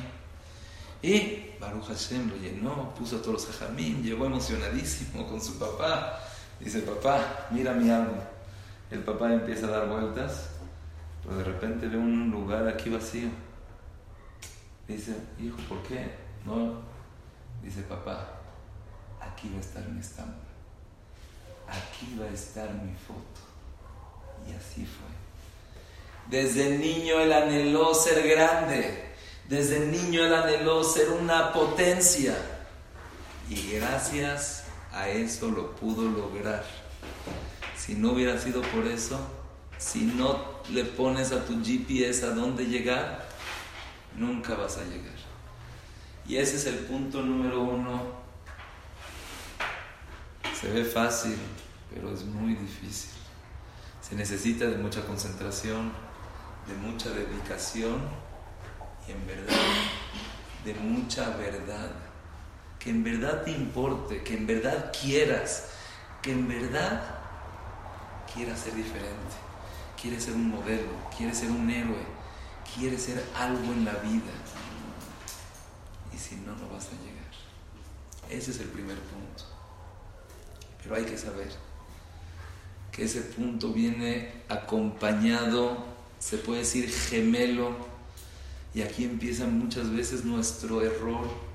[1.00, 6.25] Y Baruch Hashem lo llenó, puso a todos los Jajamín, llegó emocionadísimo con su papá.
[6.60, 8.18] Dice, papá, mira mi álbum.
[8.90, 10.48] El papá empieza a dar vueltas,
[11.22, 13.28] pero de repente ve un lugar aquí vacío.
[14.88, 16.14] Dice, hijo, ¿por qué?
[16.44, 16.80] No.
[17.62, 18.28] Dice, papá,
[19.20, 20.46] aquí va a estar mi estampa.
[21.68, 23.40] Aquí va a estar mi foto.
[24.48, 25.08] Y así fue.
[26.30, 29.14] Desde niño él anheló ser grande.
[29.48, 32.36] Desde niño él anheló ser una potencia.
[33.48, 34.65] Y gracias
[34.96, 36.64] a eso lo pudo lograr.
[37.76, 39.20] Si no hubiera sido por eso,
[39.76, 43.28] si no le pones a tu GPS a dónde llegar,
[44.16, 45.14] nunca vas a llegar.
[46.26, 48.02] Y ese es el punto número uno.
[50.58, 51.36] Se ve fácil,
[51.92, 53.10] pero es muy difícil.
[54.00, 55.92] Se necesita de mucha concentración,
[56.66, 58.00] de mucha dedicación
[59.06, 59.54] y en verdad,
[60.64, 62.05] de mucha verdad.
[62.86, 65.70] Que en verdad te importe, que en verdad quieras,
[66.22, 67.02] que en verdad
[68.32, 69.34] quieras ser diferente,
[70.00, 72.06] quieres ser un modelo, quieres ser un héroe,
[72.76, 74.30] quieres ser algo en la vida.
[76.14, 77.26] Y si no, no vas a llegar.
[78.30, 79.42] Ese es el primer punto.
[80.80, 81.48] Pero hay que saber
[82.92, 85.86] que ese punto viene acompañado,
[86.20, 87.74] se puede decir gemelo,
[88.74, 91.45] y aquí empieza muchas veces nuestro error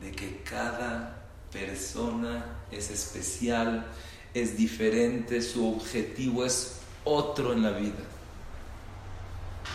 [0.00, 3.86] de que cada persona es especial,
[4.32, 8.04] es diferente, su objetivo es otro en la vida.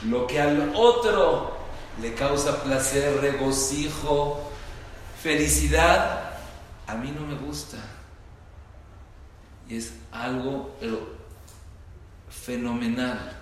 [0.06, 1.58] Lo que al otro
[2.02, 4.50] le causa placer, regocijo,
[5.22, 6.38] felicidad,
[6.88, 7.78] a mí no me gusta.
[9.68, 10.76] Y es algo
[12.30, 13.42] fenomenal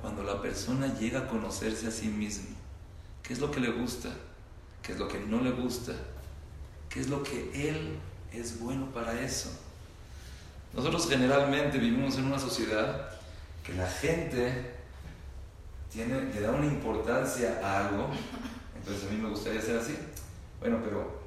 [0.00, 2.56] cuando la persona llega a conocerse a sí mismo.
[3.22, 4.10] ¿Qué es lo que le gusta?
[4.88, 5.92] ¿Qué es lo que no le gusta?
[6.88, 7.98] ¿Qué es lo que él
[8.32, 9.50] es bueno para eso?
[10.72, 13.10] Nosotros generalmente vivimos en una sociedad
[13.62, 14.76] que la gente
[15.92, 18.08] tiene, le da una importancia a algo,
[18.78, 19.94] entonces a mí me gustaría ser así.
[20.58, 21.20] Bueno, pero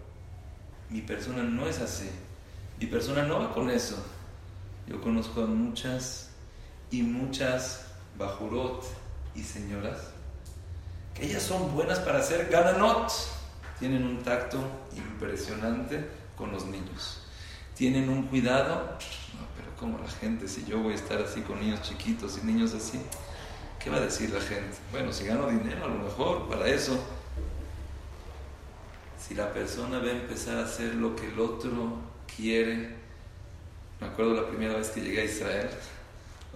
[0.90, 2.10] mi persona no es así.
[2.80, 4.04] Mi persona no va con eso.
[4.88, 6.32] Yo conozco a muchas
[6.90, 7.86] y muchas
[8.18, 8.84] bajurot
[9.36, 10.00] y señoras
[11.14, 13.12] que ellas son buenas para hacer gananot.
[13.82, 14.60] Tienen un tacto
[14.96, 16.06] impresionante
[16.38, 17.24] con los niños.
[17.76, 19.00] Tienen un cuidado.
[19.58, 22.76] Pero como la gente, si yo voy a estar así con niños chiquitos y niños
[22.76, 23.02] así,
[23.84, 24.78] ¿qué va a decir la gente?
[24.92, 27.04] Bueno, si gano dinero, a lo mejor para eso.
[29.20, 31.98] Si la persona va a empezar a hacer lo que el otro
[32.36, 32.96] quiere,
[34.00, 35.70] me acuerdo la primera vez que llegué a Israel,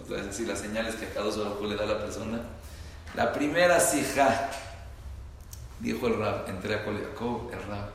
[0.00, 2.40] otra las señales que a cada uno le da a la persona.
[3.16, 4.48] La primera sija,
[5.80, 7.90] dijo el rab, entré a Jacob, el rab,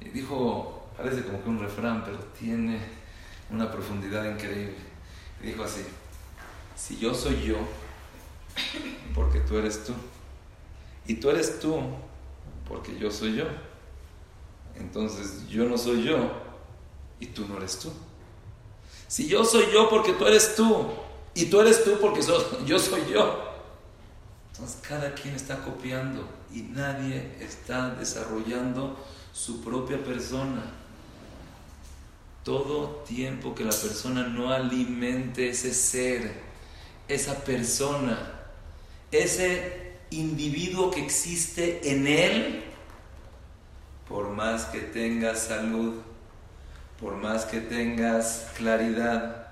[0.00, 2.80] y dijo, parece como que un refrán, pero tiene
[3.50, 4.76] una profundidad increíble.
[5.42, 5.82] dijo así,
[6.76, 7.56] si yo soy yo,
[9.14, 9.92] porque tú eres tú.
[11.06, 11.80] Y tú eres tú
[12.68, 13.44] porque yo soy yo.
[14.76, 16.16] Entonces yo no soy yo
[17.20, 17.92] y tú no eres tú.
[19.08, 20.86] Si yo soy yo porque tú eres tú
[21.34, 22.22] y tú eres tú porque
[22.66, 23.51] yo soy yo.
[24.52, 29.02] Entonces cada quien está copiando y nadie está desarrollando
[29.32, 30.62] su propia persona.
[32.44, 36.34] Todo tiempo que la persona no alimente ese ser,
[37.08, 38.18] esa persona,
[39.10, 42.64] ese individuo que existe en él,
[44.06, 45.94] por más que tengas salud,
[47.00, 49.46] por más que tengas claridad,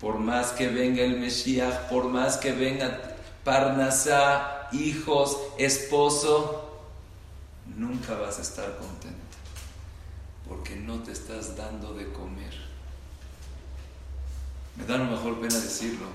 [0.00, 3.07] por más que venga el Mesías, por más que venga
[3.44, 6.68] Parnasá, hijos, esposo,
[7.76, 9.36] nunca vas a estar contento,
[10.48, 12.54] porque no te estás dando de comer.
[14.76, 16.06] Me da lo mejor pena decirlo,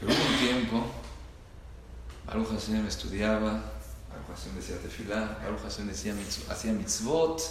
[0.00, 0.86] pero hubo un tiempo,
[2.26, 3.62] Baruch Hashem estudiaba,
[4.10, 6.14] Baruch Hashem decía tefilá, Baruch Hashem decía,
[6.48, 7.42] hacía mitzvot,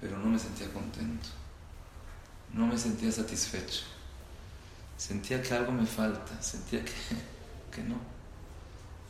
[0.00, 1.28] pero no me sentía contento,
[2.52, 3.84] no me sentía satisfecho,
[4.96, 6.92] sentía que algo me falta, sentía que,
[7.74, 7.96] que no.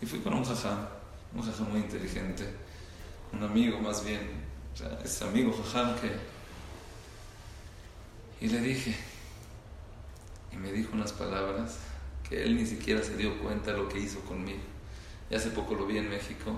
[0.01, 0.87] Y fui con un jajam,
[1.35, 2.45] un jajam muy inteligente,
[3.33, 4.47] un amigo más bien,
[4.81, 6.11] o amigo jajam que...
[8.39, 8.95] Y le dije,
[10.53, 11.79] y me dijo unas palabras
[12.29, 14.61] que él ni siquiera se dio cuenta de lo que hizo conmigo.
[15.31, 16.53] Y hace poco lo vi en México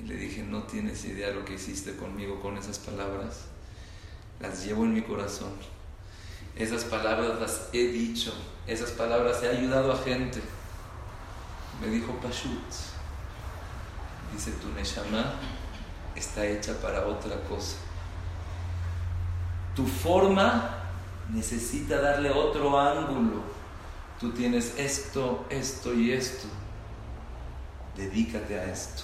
[0.00, 3.46] y le dije, no tienes idea lo que hiciste conmigo con esas palabras.
[4.40, 5.52] Las llevo en mi corazón.
[6.56, 8.32] Esas palabras las he dicho.
[8.66, 10.40] Esas palabras he ayudado a gente.
[11.80, 12.62] Me dijo Pashut.
[14.32, 15.34] Dice, tu Neshama
[16.14, 17.76] está hecha para otra cosa.
[19.74, 20.82] Tu forma
[21.30, 23.42] necesita darle otro ángulo.
[24.20, 26.46] Tú tienes esto, esto y esto.
[27.96, 29.02] Dedícate a esto.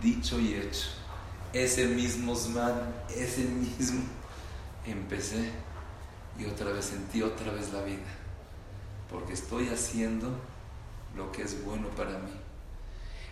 [0.00, 0.88] Dicho y hecho.
[1.52, 4.02] Ese mismo Zman, ese mismo.
[4.86, 5.50] Empecé
[6.38, 8.06] y otra vez sentí otra vez la vida.
[9.10, 10.28] Porque estoy haciendo
[11.16, 12.32] lo que es bueno para mí.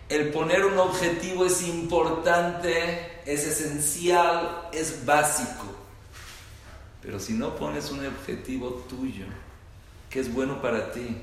[0.09, 5.65] El poner un objetivo es importante, es esencial, es básico.
[7.01, 9.25] Pero si no pones un objetivo tuyo,
[10.09, 11.17] que es bueno para ti,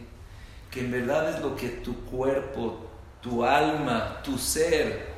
[0.70, 2.90] que en verdad es lo que tu cuerpo,
[3.22, 5.14] tu alma, tu ser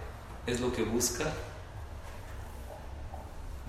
[0.47, 1.25] es lo que busca,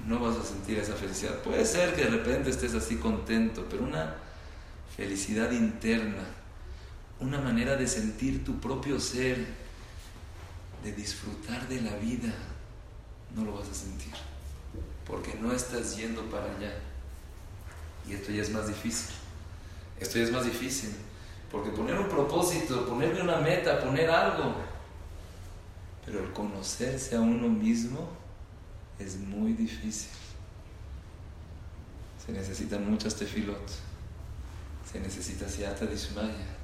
[0.06, 1.42] no vas a sentir esa felicidad.
[1.42, 4.16] Puede ser que de repente estés así contento, pero una
[4.96, 6.24] felicidad interna,
[7.20, 9.46] una manera de sentir tu propio ser,
[10.84, 12.34] de disfrutar de la vida,
[13.36, 14.14] no lo vas a sentir,
[15.06, 16.74] porque no estás yendo para allá.
[18.08, 19.16] Y esto ya es más difícil.
[20.00, 20.92] Esto ya es más difícil,
[21.52, 24.56] porque poner un propósito, ponerle una meta, poner algo,
[26.06, 28.17] pero el conocerse a uno mismo
[29.00, 30.10] es muy difícil.
[32.26, 33.70] Se necesitan muchas tefilot,
[34.92, 36.58] se necesita siata dismaya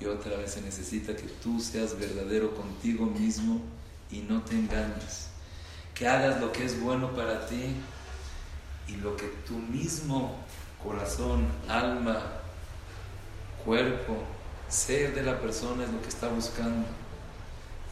[0.00, 3.60] y otra vez se necesita que tú seas verdadero contigo mismo
[4.10, 5.28] y no te engañes.
[5.94, 7.74] Que hagas lo que es bueno para ti
[8.86, 10.36] y lo que tu mismo
[10.82, 12.22] corazón, alma,
[13.64, 14.22] cuerpo,
[14.68, 16.86] ser de la persona es lo que está buscando.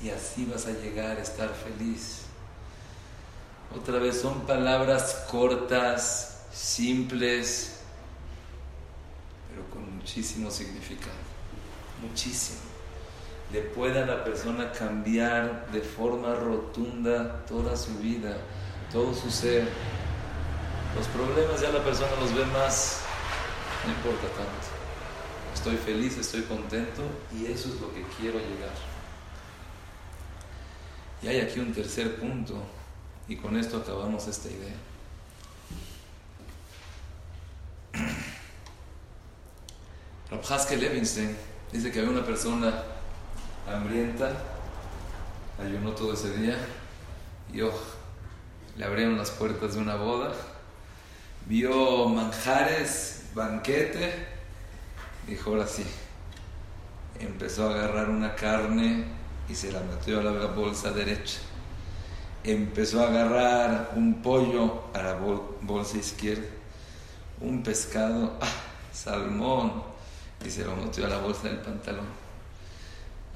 [0.00, 2.25] Y así vas a llegar a estar feliz.
[3.74, 7.80] Otra vez son palabras cortas, simples,
[9.50, 11.36] pero con muchísimo significado
[12.02, 12.60] muchísimo.
[13.52, 18.36] Le puede a la persona cambiar de forma rotunda toda su vida,
[18.92, 19.68] todo su ser.
[20.96, 23.02] Los problemas ya la persona los ve más,
[23.84, 24.66] no importa tanto.
[25.54, 27.02] Estoy feliz, estoy contento
[27.32, 28.74] y eso es lo que quiero llegar.
[31.22, 32.54] Y hay aquí un tercer punto
[33.28, 34.76] y con esto acabamos esta idea.
[40.30, 41.36] Rabhaske Levinstein
[41.72, 42.72] Dice que había una persona
[43.68, 44.32] hambrienta,
[45.62, 46.56] ayunó todo ese día
[47.52, 47.72] y oh,
[48.76, 50.32] le abrieron las puertas de una boda,
[51.46, 54.26] vio manjares, banquete,
[55.26, 55.84] dijo ahora sí,
[57.18, 59.04] empezó a agarrar una carne
[59.48, 61.40] y se la metió a la bolsa derecha,
[62.52, 66.46] empezó a agarrar un pollo a la bolsa izquierda,
[67.40, 68.48] un pescado, ah,
[68.92, 69.82] salmón,
[70.44, 72.06] y se lo metió a la bolsa del pantalón.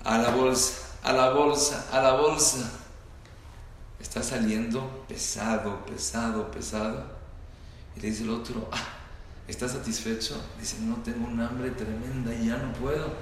[0.05, 2.71] A la bolsa, a la bolsa, a la bolsa.
[4.01, 7.05] Está saliendo pesado, pesado, pesado.
[7.97, 8.83] Y le dice el otro, ah,
[9.47, 10.41] ¿estás satisfecho?
[10.59, 13.13] Dice, no, tengo un hambre tremenda y ya no puedo.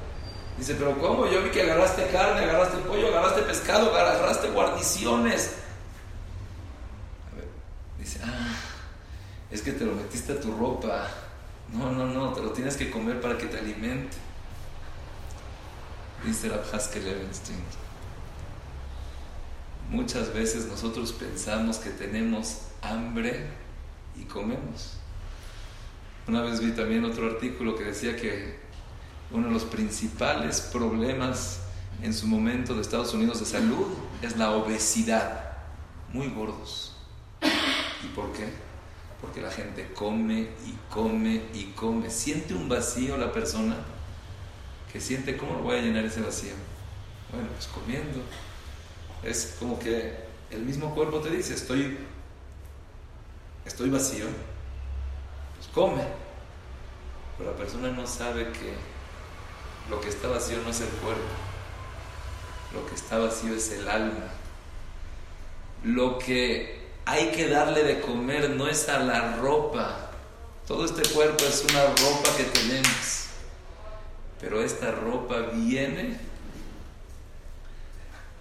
[0.59, 1.27] Dice, pero ¿cómo?
[1.27, 5.55] Yo vi que agarraste carne, agarraste pollo, agarraste pescado, agarraste guarniciones.
[8.09, 8.55] Dice, ah,
[9.51, 11.07] es que te lo metiste a tu ropa.
[11.75, 14.17] No, no, no, te lo tienes que comer para que te alimente.
[16.25, 17.59] Dice la Levenstein.
[19.91, 23.45] Muchas veces nosotros pensamos que tenemos hambre
[24.19, 24.95] y comemos.
[26.27, 28.59] Una vez vi también otro artículo que decía que
[29.31, 31.61] uno de los principales problemas
[32.03, 33.87] en su momento de Estados Unidos de salud
[34.23, 35.59] es la obesidad.
[36.15, 36.95] Muy gordos.
[38.05, 38.69] ¿Y por qué?
[39.21, 42.11] porque la gente come y come y come.
[42.11, 43.77] Siente un vacío la persona
[44.93, 46.53] que siente, ¿cómo lo voy a llenar ese vacío?
[47.33, 48.21] Bueno, pues comiendo.
[49.23, 50.15] Es como que
[50.51, 51.99] el mismo cuerpo te dice, estoy,
[53.65, 54.27] estoy vacío,
[55.57, 56.03] pues come.
[57.37, 58.73] Pero la persona no sabe que
[59.91, 61.23] lo que está vacío no es el cuerpo,
[62.73, 64.29] lo que está vacío es el alma.
[65.85, 66.78] Lo que
[67.09, 70.11] hay que darle de comer, no es a la ropa.
[70.67, 73.29] Todo este cuerpo es una ropa que tenemos.
[74.39, 76.19] Pero esta ropa viene,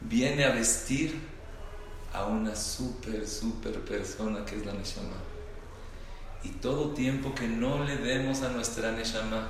[0.01, 1.17] viene a vestir
[2.13, 5.15] a una super, super persona que es la Neshama.
[6.43, 9.47] Y todo tiempo que no le demos a nuestra Neshama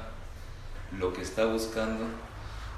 [0.99, 2.05] lo que está buscando,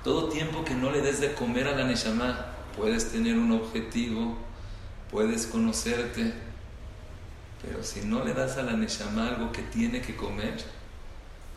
[0.05, 2.45] todo tiempo que no le des de comer a la Neshama,
[2.77, 4.37] puedes tener un objetivo,
[5.11, 6.33] puedes conocerte,
[7.61, 10.57] pero si no le das a la Neshama algo que tiene que comer,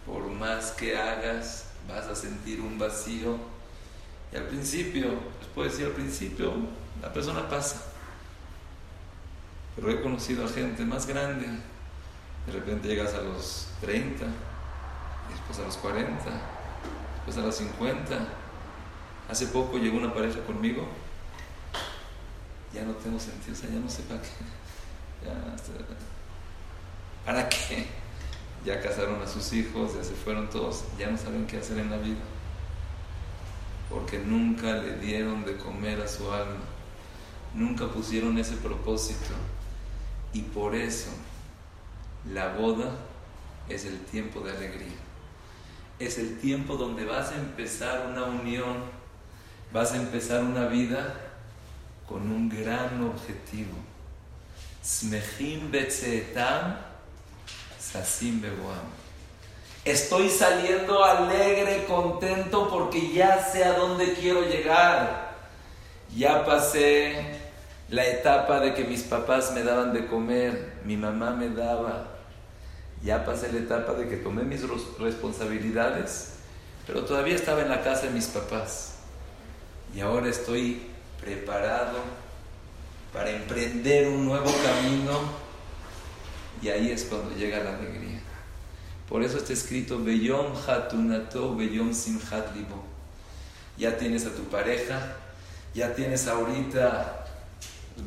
[0.07, 3.37] por más que hagas, vas a sentir un vacío.
[4.33, 6.53] Y al principio, les puedo decir al principio,
[7.01, 7.85] la persona pasa.
[9.77, 11.47] Pero he conocido a gente más grande.
[12.47, 14.27] De repente llegas a los 30,
[15.31, 16.15] después a los 40,
[17.15, 18.29] después a los 50.
[19.31, 20.89] Hace poco llegó una pareja conmigo.
[22.75, 24.29] Ya no tengo sentido, o sea, ya no sé para qué.
[27.25, 27.87] ¿Para qué?
[28.65, 31.91] Ya casaron a sus hijos, ya se fueron todos, ya no saben qué hacer en
[31.91, 32.21] la vida.
[33.91, 36.63] Porque nunca le dieron de comer a su alma.
[37.55, 39.35] Nunca pusieron ese propósito.
[40.33, 41.11] Y por eso
[42.33, 42.97] la boda
[43.69, 44.97] es el tiempo de alegría.
[45.99, 48.77] Es el tiempo donde vas a empezar una unión,
[49.73, 51.32] vas a empezar una vida
[52.13, 53.73] con un gran objetivo.
[54.83, 55.73] Sasim
[59.85, 65.33] Estoy saliendo alegre, contento porque ya sé a dónde quiero llegar.
[66.15, 67.41] Ya pasé
[67.89, 72.09] la etapa de que mis papás me daban de comer, mi mamá me daba.
[73.03, 74.63] Ya pasé la etapa de que tomé mis
[74.99, 76.35] responsabilidades,
[76.87, 78.97] pero todavía estaba en la casa de mis papás.
[79.95, 80.92] Y ahora estoy
[81.23, 81.99] preparado
[83.13, 85.21] para emprender un nuevo camino
[86.61, 88.21] y ahí es cuando llega la alegría.
[89.09, 92.85] Por eso está escrito Beyom Hatunato Beyom Simhat Libo.
[93.79, 95.17] Ya tienes a tu pareja,
[95.75, 97.19] ya tienes ahorita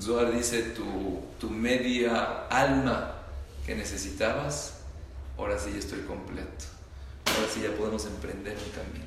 [0.02, 3.14] Zohar dice tu, tu media alma
[3.66, 4.80] que necesitabas,
[5.38, 6.66] ahora sí ya estoy completo.
[7.26, 9.06] Ahora sí ya podemos emprender un camino.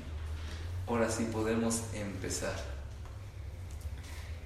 [0.86, 2.77] Ahora sí podemos empezar.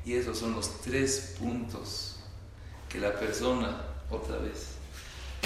[0.04, 2.16] Y esos son los tres puntos
[2.88, 4.66] que la persona, otra vez,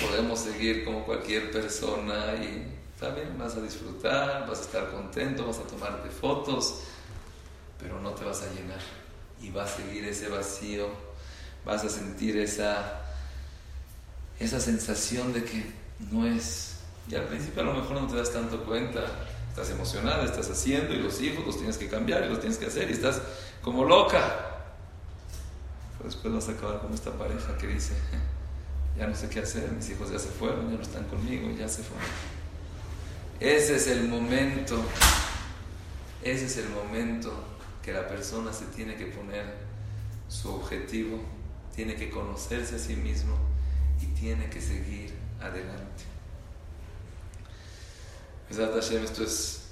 [0.01, 5.59] podemos seguir como cualquier persona y también vas a disfrutar, vas a estar contento, vas
[5.59, 6.81] a tomarte fotos,
[7.79, 8.81] pero no te vas a llenar
[9.41, 10.89] y va a seguir ese vacío,
[11.65, 13.03] vas a sentir esa,
[14.41, 15.73] esa sensación de que
[16.11, 16.77] no es.
[17.09, 19.05] Y al principio a lo mejor no te das tanto cuenta,
[19.57, 22.67] estás emocionada, estás haciendo y los hijos los tienes que cambiar y los tienes que
[22.67, 23.23] hacer y estás
[23.63, 24.21] como loca.
[25.97, 27.95] Pero después vas a acabar con esta pareja que dice,
[28.99, 31.67] ya no sé qué hacer, mis hijos ya se fueron, ya no están conmigo, ya
[31.69, 32.07] se fueron.
[33.41, 34.79] Ese es el momento,
[36.23, 37.33] ese es el momento
[37.83, 39.55] que la persona se tiene que poner
[40.29, 41.19] su objetivo,
[41.75, 43.39] tiene que conocerse a sí mismo
[44.03, 46.16] y tiene que seguir adelante.
[48.51, 49.63] Esto es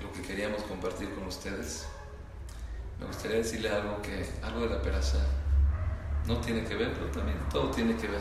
[0.00, 1.86] lo que queríamos compartir con ustedes.
[3.00, 5.18] Me gustaría decirle algo que, algo de la perasha,
[6.26, 8.20] no tiene que ver, pero también todo tiene que ver.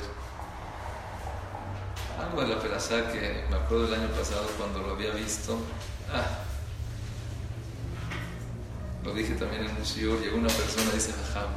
[2.20, 5.58] Algo de la perasha que me acuerdo el año pasado cuando lo había visto.
[6.12, 6.44] Ah,
[9.04, 11.50] lo dije también en un shiur, llegó una persona y dice, Jajam,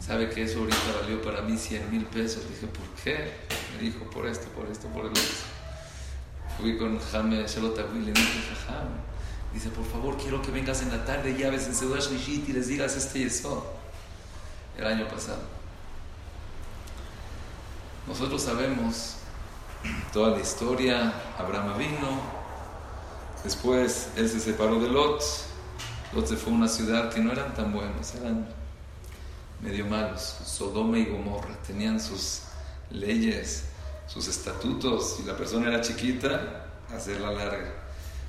[0.00, 2.48] ¿sabe que eso ahorita valió para mí 100 mil pesos?
[2.48, 3.32] Dije, ¿por qué?
[3.74, 5.55] Me dijo, por esto, por esto, por el otro.
[6.58, 8.88] Fui con Jame Shalotagui y le dije, Jajam,
[9.52, 12.68] dice, por favor, quiero que vengas en la tarde y llaves en Seudash y les
[12.68, 13.66] digas este y eso.
[14.78, 15.40] El año pasado.
[18.06, 19.16] Nosotros sabemos
[20.12, 22.20] toda la historia, Abraham vino,
[23.42, 25.22] después él se separó de Lot,
[26.10, 28.48] entonces fue una ciudad que no eran tan buenos, eran
[29.60, 30.22] medio malos.
[30.44, 32.42] Sodoma y Gomorra tenían sus
[32.90, 33.64] leyes,
[34.06, 35.16] sus estatutos.
[35.16, 37.74] Si la persona era chiquita, hacerla larga.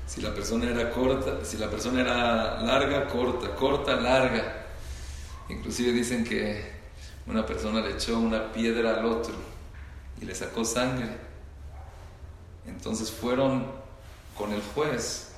[0.06, 4.66] Si la persona era corta, si la persona era larga, corta, corta, larga.
[5.50, 6.78] Inclusive dicen que
[7.26, 9.36] una persona le echó una piedra al otro
[10.22, 11.10] y le sacó sangre.
[12.66, 13.66] Entonces fueron
[14.38, 15.34] con el juez,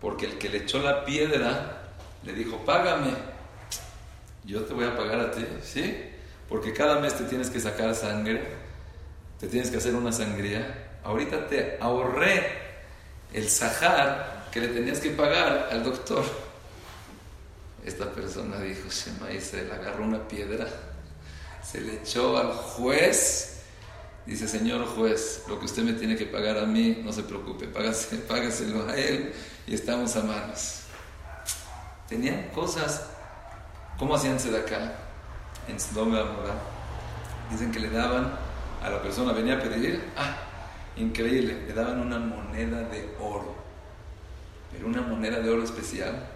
[0.00, 1.90] porque el que le echó la piedra
[2.24, 3.10] le dijo, págame,
[4.44, 6.10] yo te voy a pagar a ti, ¿sí?
[6.48, 8.56] Porque cada mes te tienes que sacar sangre,
[9.42, 11.00] te tienes que hacer una sangría.
[11.02, 12.46] Ahorita te ahorré
[13.32, 16.24] el sajar que le tenías que pagar al doctor.
[17.84, 20.68] Esta persona dijo, Shema, le agarró una piedra
[21.60, 23.64] Se le echó al juez.
[24.26, 27.66] Dice, señor juez, lo que usted me tiene que pagar a mí, no se preocupe,
[27.66, 29.34] págase, págaselo a él
[29.66, 30.82] y estamos a manos.
[32.08, 33.06] Tenían cosas,
[33.98, 34.94] ¿cómo hacían acá
[35.66, 36.14] En Sodom
[37.50, 38.41] Dicen que le daban
[38.82, 40.36] a la persona, venía a pedir, ah,
[40.96, 43.54] increíble, le daban una moneda de oro,
[44.72, 46.28] pero una moneda de oro especial,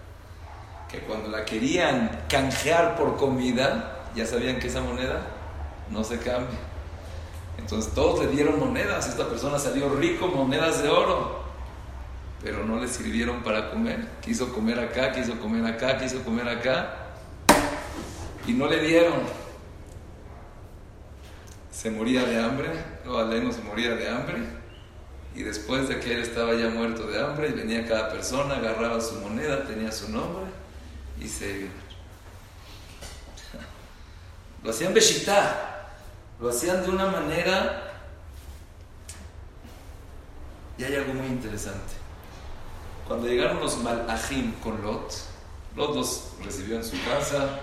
[0.89, 5.21] que cuando la querían canjear por comida, ya sabían que esa moneda
[5.91, 6.59] no se cambia.
[7.59, 11.45] Entonces todos le dieron monedas, esta persona salió rico, monedas de oro,
[12.43, 14.07] pero no le sirvieron para comer.
[14.21, 16.95] Quiso comer acá, quiso comer acá, quiso comer acá,
[18.47, 19.46] y no le dieron.
[21.77, 22.71] Se moría de hambre,
[23.07, 24.39] o Aleno se moría de hambre,
[25.35, 29.17] y después de que él estaba ya muerto de hambre, venía cada persona, agarraba su
[29.17, 30.47] moneda, tenía su nombre,
[31.21, 31.67] y se.
[34.65, 35.91] Lo hacían beshitá,
[36.41, 37.93] lo hacían de una manera.
[40.79, 41.93] Y hay algo muy interesante.
[43.07, 45.13] Cuando llegaron los malajim con Lot,
[45.77, 47.61] Lot los recibió en su casa,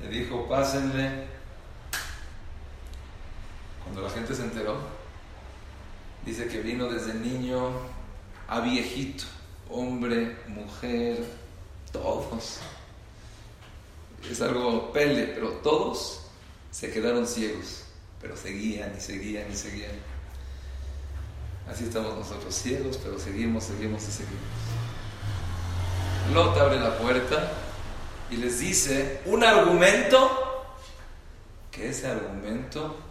[0.00, 1.39] le dijo, pásenle.
[3.90, 4.76] Cuando la gente se enteró,
[6.24, 7.72] dice que vino desde niño
[8.46, 9.24] a viejito,
[9.68, 11.24] hombre, mujer,
[11.90, 12.60] todos.
[14.30, 16.20] Es algo pele, pero todos
[16.70, 17.82] se quedaron ciegos,
[18.22, 19.90] pero seguían y seguían y seguían.
[21.68, 24.38] Así estamos nosotros ciegos, pero seguimos, seguimos y seguimos.
[26.32, 27.50] Lot abre la puerta
[28.30, 30.76] y les dice un argumento
[31.72, 33.09] que ese argumento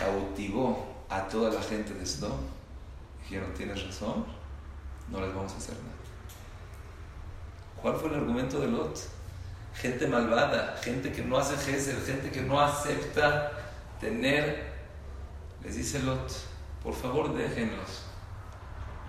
[0.00, 2.40] cautivó a toda la gente de Sodom.
[3.22, 4.24] Dijeron, tienes razón,
[5.10, 5.94] no les vamos a hacer nada.
[7.80, 8.98] ¿Cuál fue el argumento de Lot?
[9.74, 13.52] gente malvada, gente que no hace gesed, gente que no acepta
[14.00, 14.70] tener,
[15.62, 16.30] les dice Lot,
[16.82, 18.02] por favor déjenlos,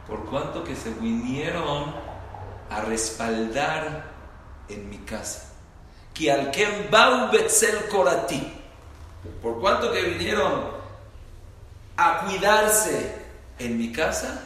[0.08, 1.94] por cuanto que se vinieron
[2.70, 4.06] a respaldar
[4.70, 5.48] en mi casa.
[9.42, 10.81] Por cuanto que vinieron
[11.98, 13.16] a cuidarse
[13.60, 14.42] en mi casa,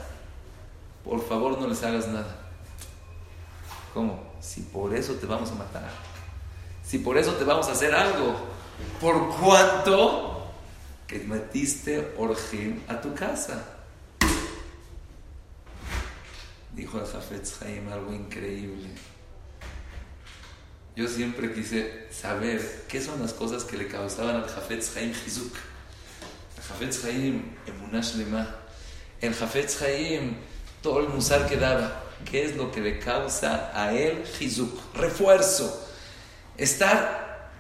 [1.03, 2.35] por favor no les hagas nada.
[3.93, 4.23] ¿Cómo?
[4.41, 6.05] Si por eso te vamos a matar
[6.85, 8.35] si por eso te vamos a hacer algo,
[9.01, 10.51] por cuanto
[11.07, 13.63] que metiste Orjim a tu casa.
[16.73, 18.89] Dijo el Jafetz Haim algo increíble.
[20.95, 25.13] Yo siempre quise saber qué son las cosas que le causaban al Jafetz Haim.
[26.67, 28.55] Jafetz Haim, Emunash Lema.
[29.21, 30.35] El Jafetz Haim,
[30.81, 32.03] todo el musar que daba.
[32.29, 34.95] ¿Qué es lo que le causa a él Hizuk?
[34.95, 35.85] Refuerzo
[36.57, 37.51] Estar,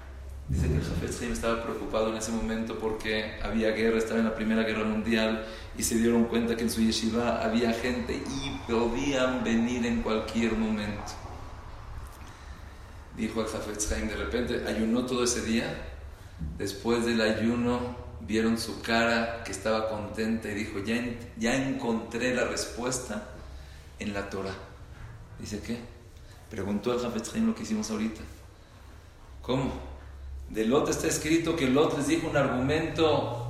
[0.47, 4.25] dice que el Jafet Haim estaba preocupado en ese momento porque había guerra, estaba en
[4.25, 5.45] la Primera Guerra Mundial
[5.77, 10.53] y se dieron cuenta que en su yeshiva había gente y podían venir en cualquier
[10.53, 11.11] momento.
[13.17, 15.65] Dijo el Jafet Haim, de repente ayunó todo ese día,
[16.57, 20.95] después del ayuno vieron su cara que estaba contenta y dijo, ya,
[21.37, 23.23] ya encontré la respuesta
[23.99, 24.55] en la Torah.
[25.39, 25.77] Dice, ¿qué?
[26.49, 28.21] Preguntó el Jafet lo que hicimos ahorita.
[29.41, 29.73] ¿Cómo?
[30.49, 33.41] De Lot está escrito que Lot les dijo un argumento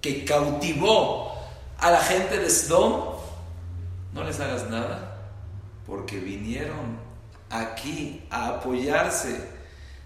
[0.00, 1.32] que cautivó
[1.78, 3.14] a la gente de Sdom.
[4.12, 5.30] No les hagas nada,
[5.86, 6.98] porque vinieron
[7.50, 9.48] aquí a apoyarse,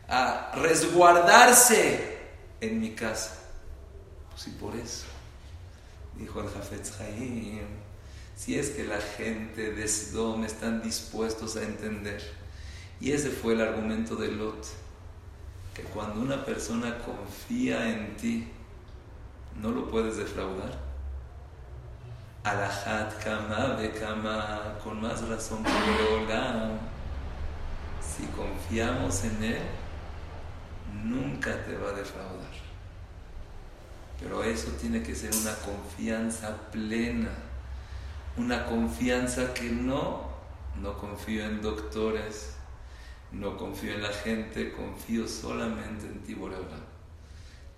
[0.09, 2.18] a resguardarse
[2.61, 3.39] en mi casa.
[4.31, 5.07] Pues y por eso,
[6.17, 7.67] dijo el Jafetz Haim,
[8.37, 12.23] si es que la gente de Sdom están dispuestos a entender
[13.01, 14.67] y ese fue el argumento de Lot,
[15.75, 18.49] que cuando una persona confía en ti,
[19.61, 20.79] no lo puedes defraudar.
[22.45, 25.71] Alajat kama de kama, con más razón que
[28.01, 29.63] Si confiamos en Él,
[31.05, 32.38] nunca te va a defraudar.
[34.21, 37.31] Pero eso tiene que ser una confianza plena,
[38.37, 40.29] una confianza que no,
[40.81, 42.55] no confío en doctores,
[43.33, 46.79] no confío en la gente, confío solamente en ti, Boreola.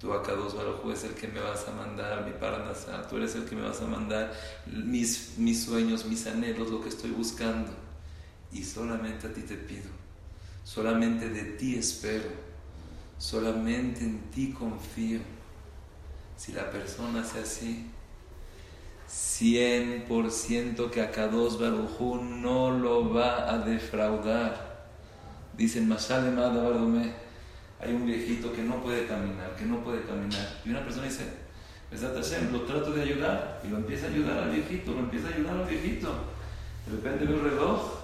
[0.01, 0.57] Tú acá dos
[0.95, 3.83] es el que me vas a mandar, mi Parnasá, tú eres el que me vas
[3.83, 4.33] a mandar
[4.65, 7.71] mis, mis sueños, mis anhelos, lo que estoy buscando.
[8.51, 9.91] Y solamente a ti te pido,
[10.65, 12.31] solamente de ti espero,
[13.19, 15.21] solamente en ti confío.
[16.41, 17.91] Si la persona hace así,
[19.07, 24.89] 100% que acá dos Baruj no lo va a defraudar
[25.55, 30.63] Dicen, hay un viejito que no puede caminar, que no puede caminar.
[30.65, 31.27] Y una persona dice,
[32.51, 33.61] lo trato de ayudar.
[33.63, 36.09] Y lo empieza a ayudar al viejito, lo empieza a ayudar al viejito.
[36.87, 37.99] De repente ve el reloj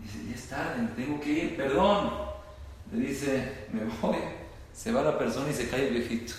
[0.00, 2.10] y dice, ya es tarde, tengo que ir, perdón.
[2.92, 4.18] Le dice, me voy.
[4.74, 6.32] Se va la persona y se cae el viejito.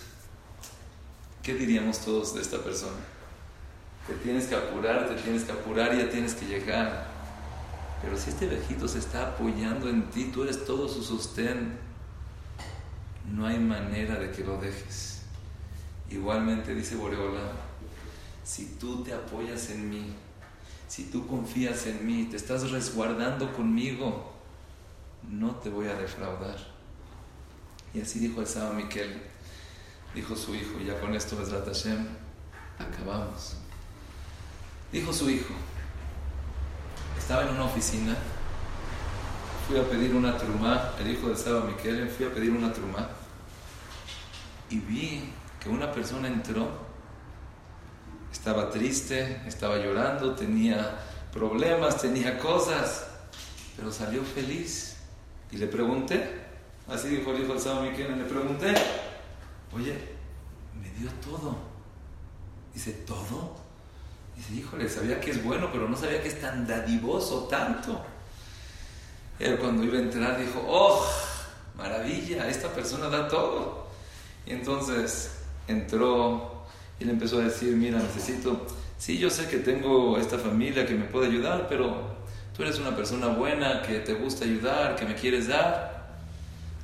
[1.47, 2.97] ¿Qué diríamos todos de esta persona?
[4.05, 7.07] Te tienes que apurar, te tienes que apurar, ya tienes que llegar.
[8.01, 11.77] Pero si este viejito se está apoyando en ti, tú eres todo su sostén,
[13.33, 15.21] no hay manera de que lo dejes.
[16.11, 17.53] Igualmente dice Boreola,
[18.43, 20.05] si tú te apoyas en mí,
[20.89, 24.33] si tú confías en mí, te estás resguardando conmigo,
[25.29, 26.57] no te voy a defraudar.
[27.93, 29.36] Y así dijo el Saba Miquel,
[30.17, 32.07] dijo su hijo, ya con esto, Besrat Hashem,
[32.79, 33.55] acabamos.
[34.91, 35.53] Dijo su hijo,
[37.15, 38.15] estaba en una oficina,
[39.67, 43.09] fui a pedir una trumá, el hijo de Saba Miquel, fui a pedir una trumá,
[44.71, 45.29] y vi
[45.61, 46.67] que una persona entró,
[48.31, 50.97] estaba triste, estaba llorando, tenía
[51.31, 53.05] problemas, tenía cosas,
[53.75, 54.97] pero salió feliz.
[55.51, 56.41] Y le pregunté,
[56.89, 58.73] así dijo el hijo de Saba Miquel, le pregunté,
[59.77, 59.97] oye,
[60.81, 61.57] me dio todo.
[62.73, 63.55] Dice, ¿todo?
[64.35, 68.05] Dice, híjole, sabía que es bueno, pero no sabía que es tan dadivoso tanto.
[69.39, 71.05] Él cuando iba a entrar dijo, oh,
[71.75, 73.87] maravilla, esta persona da todo.
[74.45, 75.31] Y entonces
[75.67, 76.65] entró
[76.99, 78.65] y le empezó a decir, mira, necesito,
[78.97, 82.15] sí, yo sé que tengo esta familia que me puede ayudar, pero
[82.55, 85.97] tú eres una persona buena, que te gusta ayudar, que me quieres dar.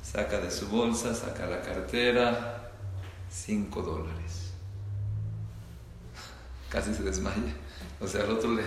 [0.02, 2.53] Saca de su bolsa, saca la cartera,
[3.34, 4.44] cinco dólares
[6.74, 7.54] casi se desmaya.
[8.00, 8.64] O sea, al otro le,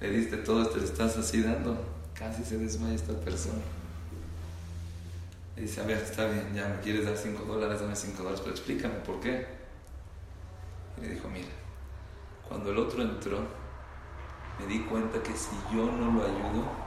[0.00, 1.74] le diste todo esto, le estás así dando,
[2.14, 3.62] casi se desmaya esta persona.
[5.56, 8.40] Y dice, a ver, está bien, ya me quieres dar 5 dólares, dame 5 dólares,
[8.40, 9.46] pero explícame por qué.
[10.98, 11.48] Y le dijo, mira,
[12.46, 13.38] cuando el otro entró,
[14.60, 16.86] me di cuenta que si yo no lo ayudo,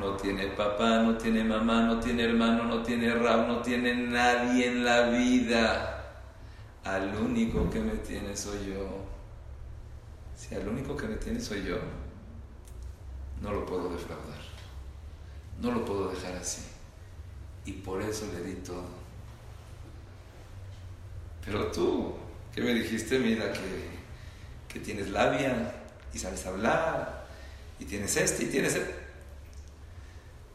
[0.00, 4.66] no tiene papá, no tiene mamá, no tiene hermano, no tiene rab, no tiene nadie
[4.66, 5.99] en la vida.
[6.84, 9.04] Al único que me tiene soy yo.
[10.36, 11.76] Si el único que me tiene soy yo,
[13.42, 14.40] no lo puedo defraudar.
[15.60, 16.62] No lo puedo dejar así.
[17.66, 18.86] Y por eso le di todo.
[21.44, 22.14] Pero tú,
[22.54, 23.18] ¿qué me dijiste?
[23.18, 23.60] Mira que,
[24.68, 25.74] que tienes labia
[26.12, 27.26] y sabes hablar
[27.78, 29.00] y tienes este y tienes este.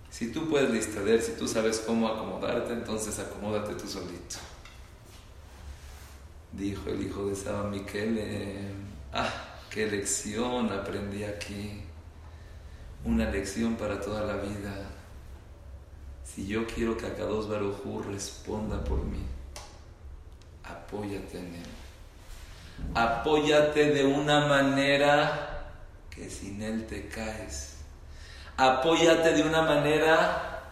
[0.09, 4.37] Si tú puedes distraer, si tú sabes cómo acomodarte, entonces acomódate tú solito.
[6.55, 8.73] Dijo el hijo de Saba Miquel,
[9.11, 9.29] ah,
[9.69, 11.81] qué lección aprendí aquí.
[13.03, 14.73] Una lección para toda la vida.
[16.23, 19.23] Si yo quiero que Akados Barujú responda por mí,
[20.63, 21.67] apóyate en él.
[22.93, 25.71] Apóyate de una manera
[26.09, 27.77] que sin él te caes.
[28.57, 30.63] Apóyate de una manera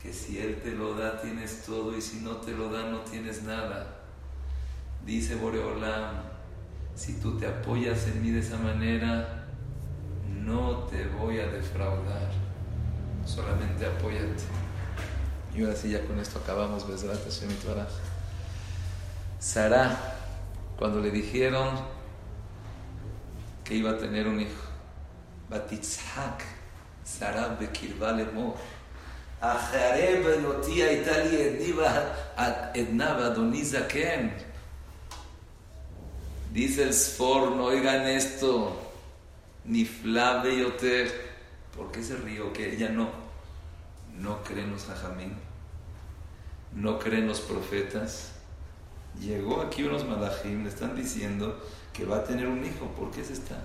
[0.00, 3.00] que si él te lo da tienes todo y si no te lo da no
[3.00, 4.01] tienes nada.
[5.06, 6.22] Dice Boreolam,
[6.94, 9.46] si tú te apoyas en mí de esa manera,
[10.28, 12.30] no te voy a defraudar,
[13.26, 14.44] solamente apóyate.
[15.54, 17.50] Y ahora sí, ya con esto acabamos, Besrat Hashem
[19.38, 19.98] Sara,
[20.78, 21.68] cuando le dijeron
[23.64, 24.62] que iba a tener un hijo,
[25.50, 26.44] Batitzhak,
[27.04, 28.54] Sara Bekirba Lemor,
[29.40, 31.58] Ajareb Elotía Italia
[32.74, 34.51] Ednaba Adonizaken.
[36.52, 38.78] Dice el Sforno, oigan esto,
[39.64, 41.32] ni Flave Yoter.
[41.74, 42.52] ¿Por qué se río?
[42.52, 43.08] Que ella no.
[44.18, 45.34] No creen los jajamín.
[46.74, 48.32] No creen los profetas.
[49.18, 51.58] Llegó aquí unos malajim, le están diciendo
[51.94, 52.86] que va a tener un hijo.
[52.98, 53.56] ¿Por qué se está?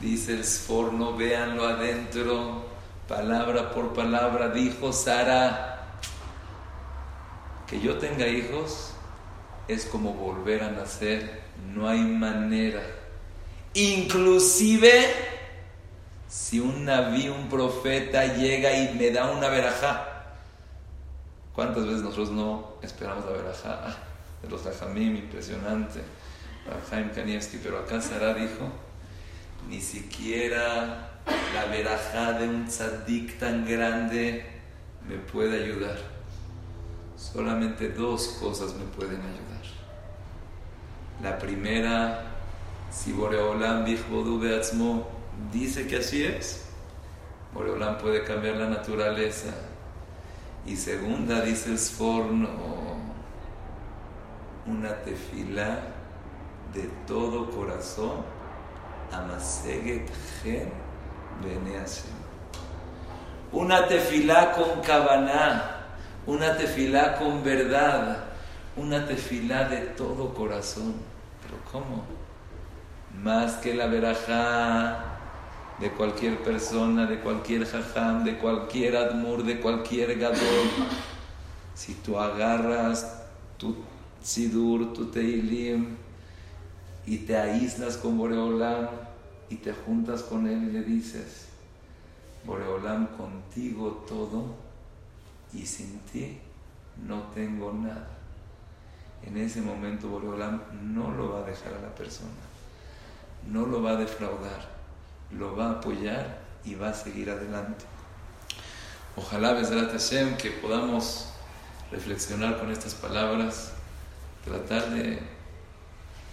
[0.00, 2.66] Dice el Sforno, véanlo adentro,
[3.08, 4.50] palabra por palabra.
[4.50, 5.88] Dijo Sara,
[7.66, 8.91] que yo tenga hijos
[9.68, 11.42] es como volver a nacer,
[11.74, 12.82] no hay manera.
[13.74, 15.06] Inclusive
[16.28, 20.08] si un naví, un profeta llega y me da una verajá.
[21.54, 23.98] ¿Cuántas veces nosotros no esperamos la verajá?
[24.42, 26.00] de los rajamim, impresionante.
[26.90, 28.70] Jaim Kanievski, pero acá Sara dijo,
[29.68, 31.10] ni siquiera
[31.54, 34.44] la verajá de un tzadik tan grande
[35.08, 35.98] me puede ayudar.
[37.16, 39.51] Solamente dos cosas me pueden ayudar.
[41.22, 42.24] La primera,
[42.90, 43.84] si Boreolam
[45.52, 46.64] dice que así es,
[47.54, 49.50] Boreolam puede cambiar la naturaleza.
[50.66, 52.48] Y segunda, dice el Sforno,
[54.66, 55.78] una tefila
[56.74, 58.24] de todo corazón,
[59.12, 60.10] amaseget
[60.42, 60.72] gen
[63.52, 65.86] Una tefila con cabana,
[66.26, 68.24] una tefila con verdad,
[68.76, 71.11] una tefila de todo corazón.
[71.52, 72.04] ¿Pero cómo?
[73.22, 75.18] Más que la verajá
[75.78, 80.68] de cualquier persona, de cualquier jajam, de cualquier admur, de cualquier gadol.
[81.74, 83.24] Si tú agarras
[83.58, 83.76] tu
[84.22, 85.96] sidur, tu teilim,
[87.04, 88.88] y te aíslas con Boreolam
[89.50, 91.48] y te juntas con él y le dices,
[92.44, 94.54] Boreolam contigo todo
[95.52, 96.38] y sin ti
[97.06, 98.21] no tengo nada.
[99.26, 102.30] En ese momento Boreolam no lo va a dejar a la persona,
[103.46, 104.82] no lo va a defraudar
[105.38, 107.84] lo va a apoyar y va a seguir adelante.
[109.16, 111.26] Ojalá, Besrat Hashem, que podamos
[111.90, 113.72] reflexionar con estas palabras,
[114.44, 115.20] tratar de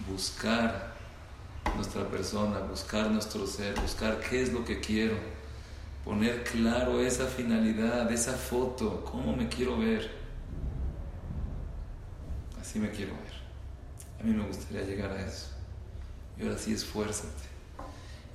[0.10, 0.94] buscar
[1.76, 5.16] nuestra persona, buscar nuestro ser, buscar qué es lo que quiero,
[6.06, 10.19] poner claro esa finalidad, esa foto, cómo me quiero ver.
[12.70, 14.20] Así me quiero ver.
[14.20, 15.48] A mí me gustaría llegar a eso.
[16.38, 17.50] Y ahora sí esfuérzate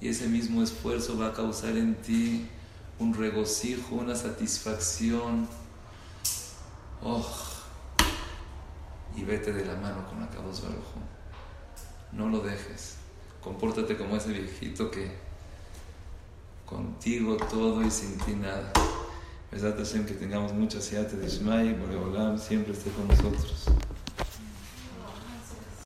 [0.01, 2.47] y ese mismo esfuerzo va a causar en ti
[2.99, 5.49] un regocijo, una satisfacción.
[7.03, 7.27] Oh,
[9.17, 10.99] y vete de la mano con Akados Barujo.
[12.13, 12.97] No lo dejes.
[13.43, 15.11] Compórtate como ese viejito que
[16.67, 18.73] contigo todo y sin ti nada.
[19.51, 23.69] que tengamos mucha siate de Shmai, Boreolam siempre esté con nosotros.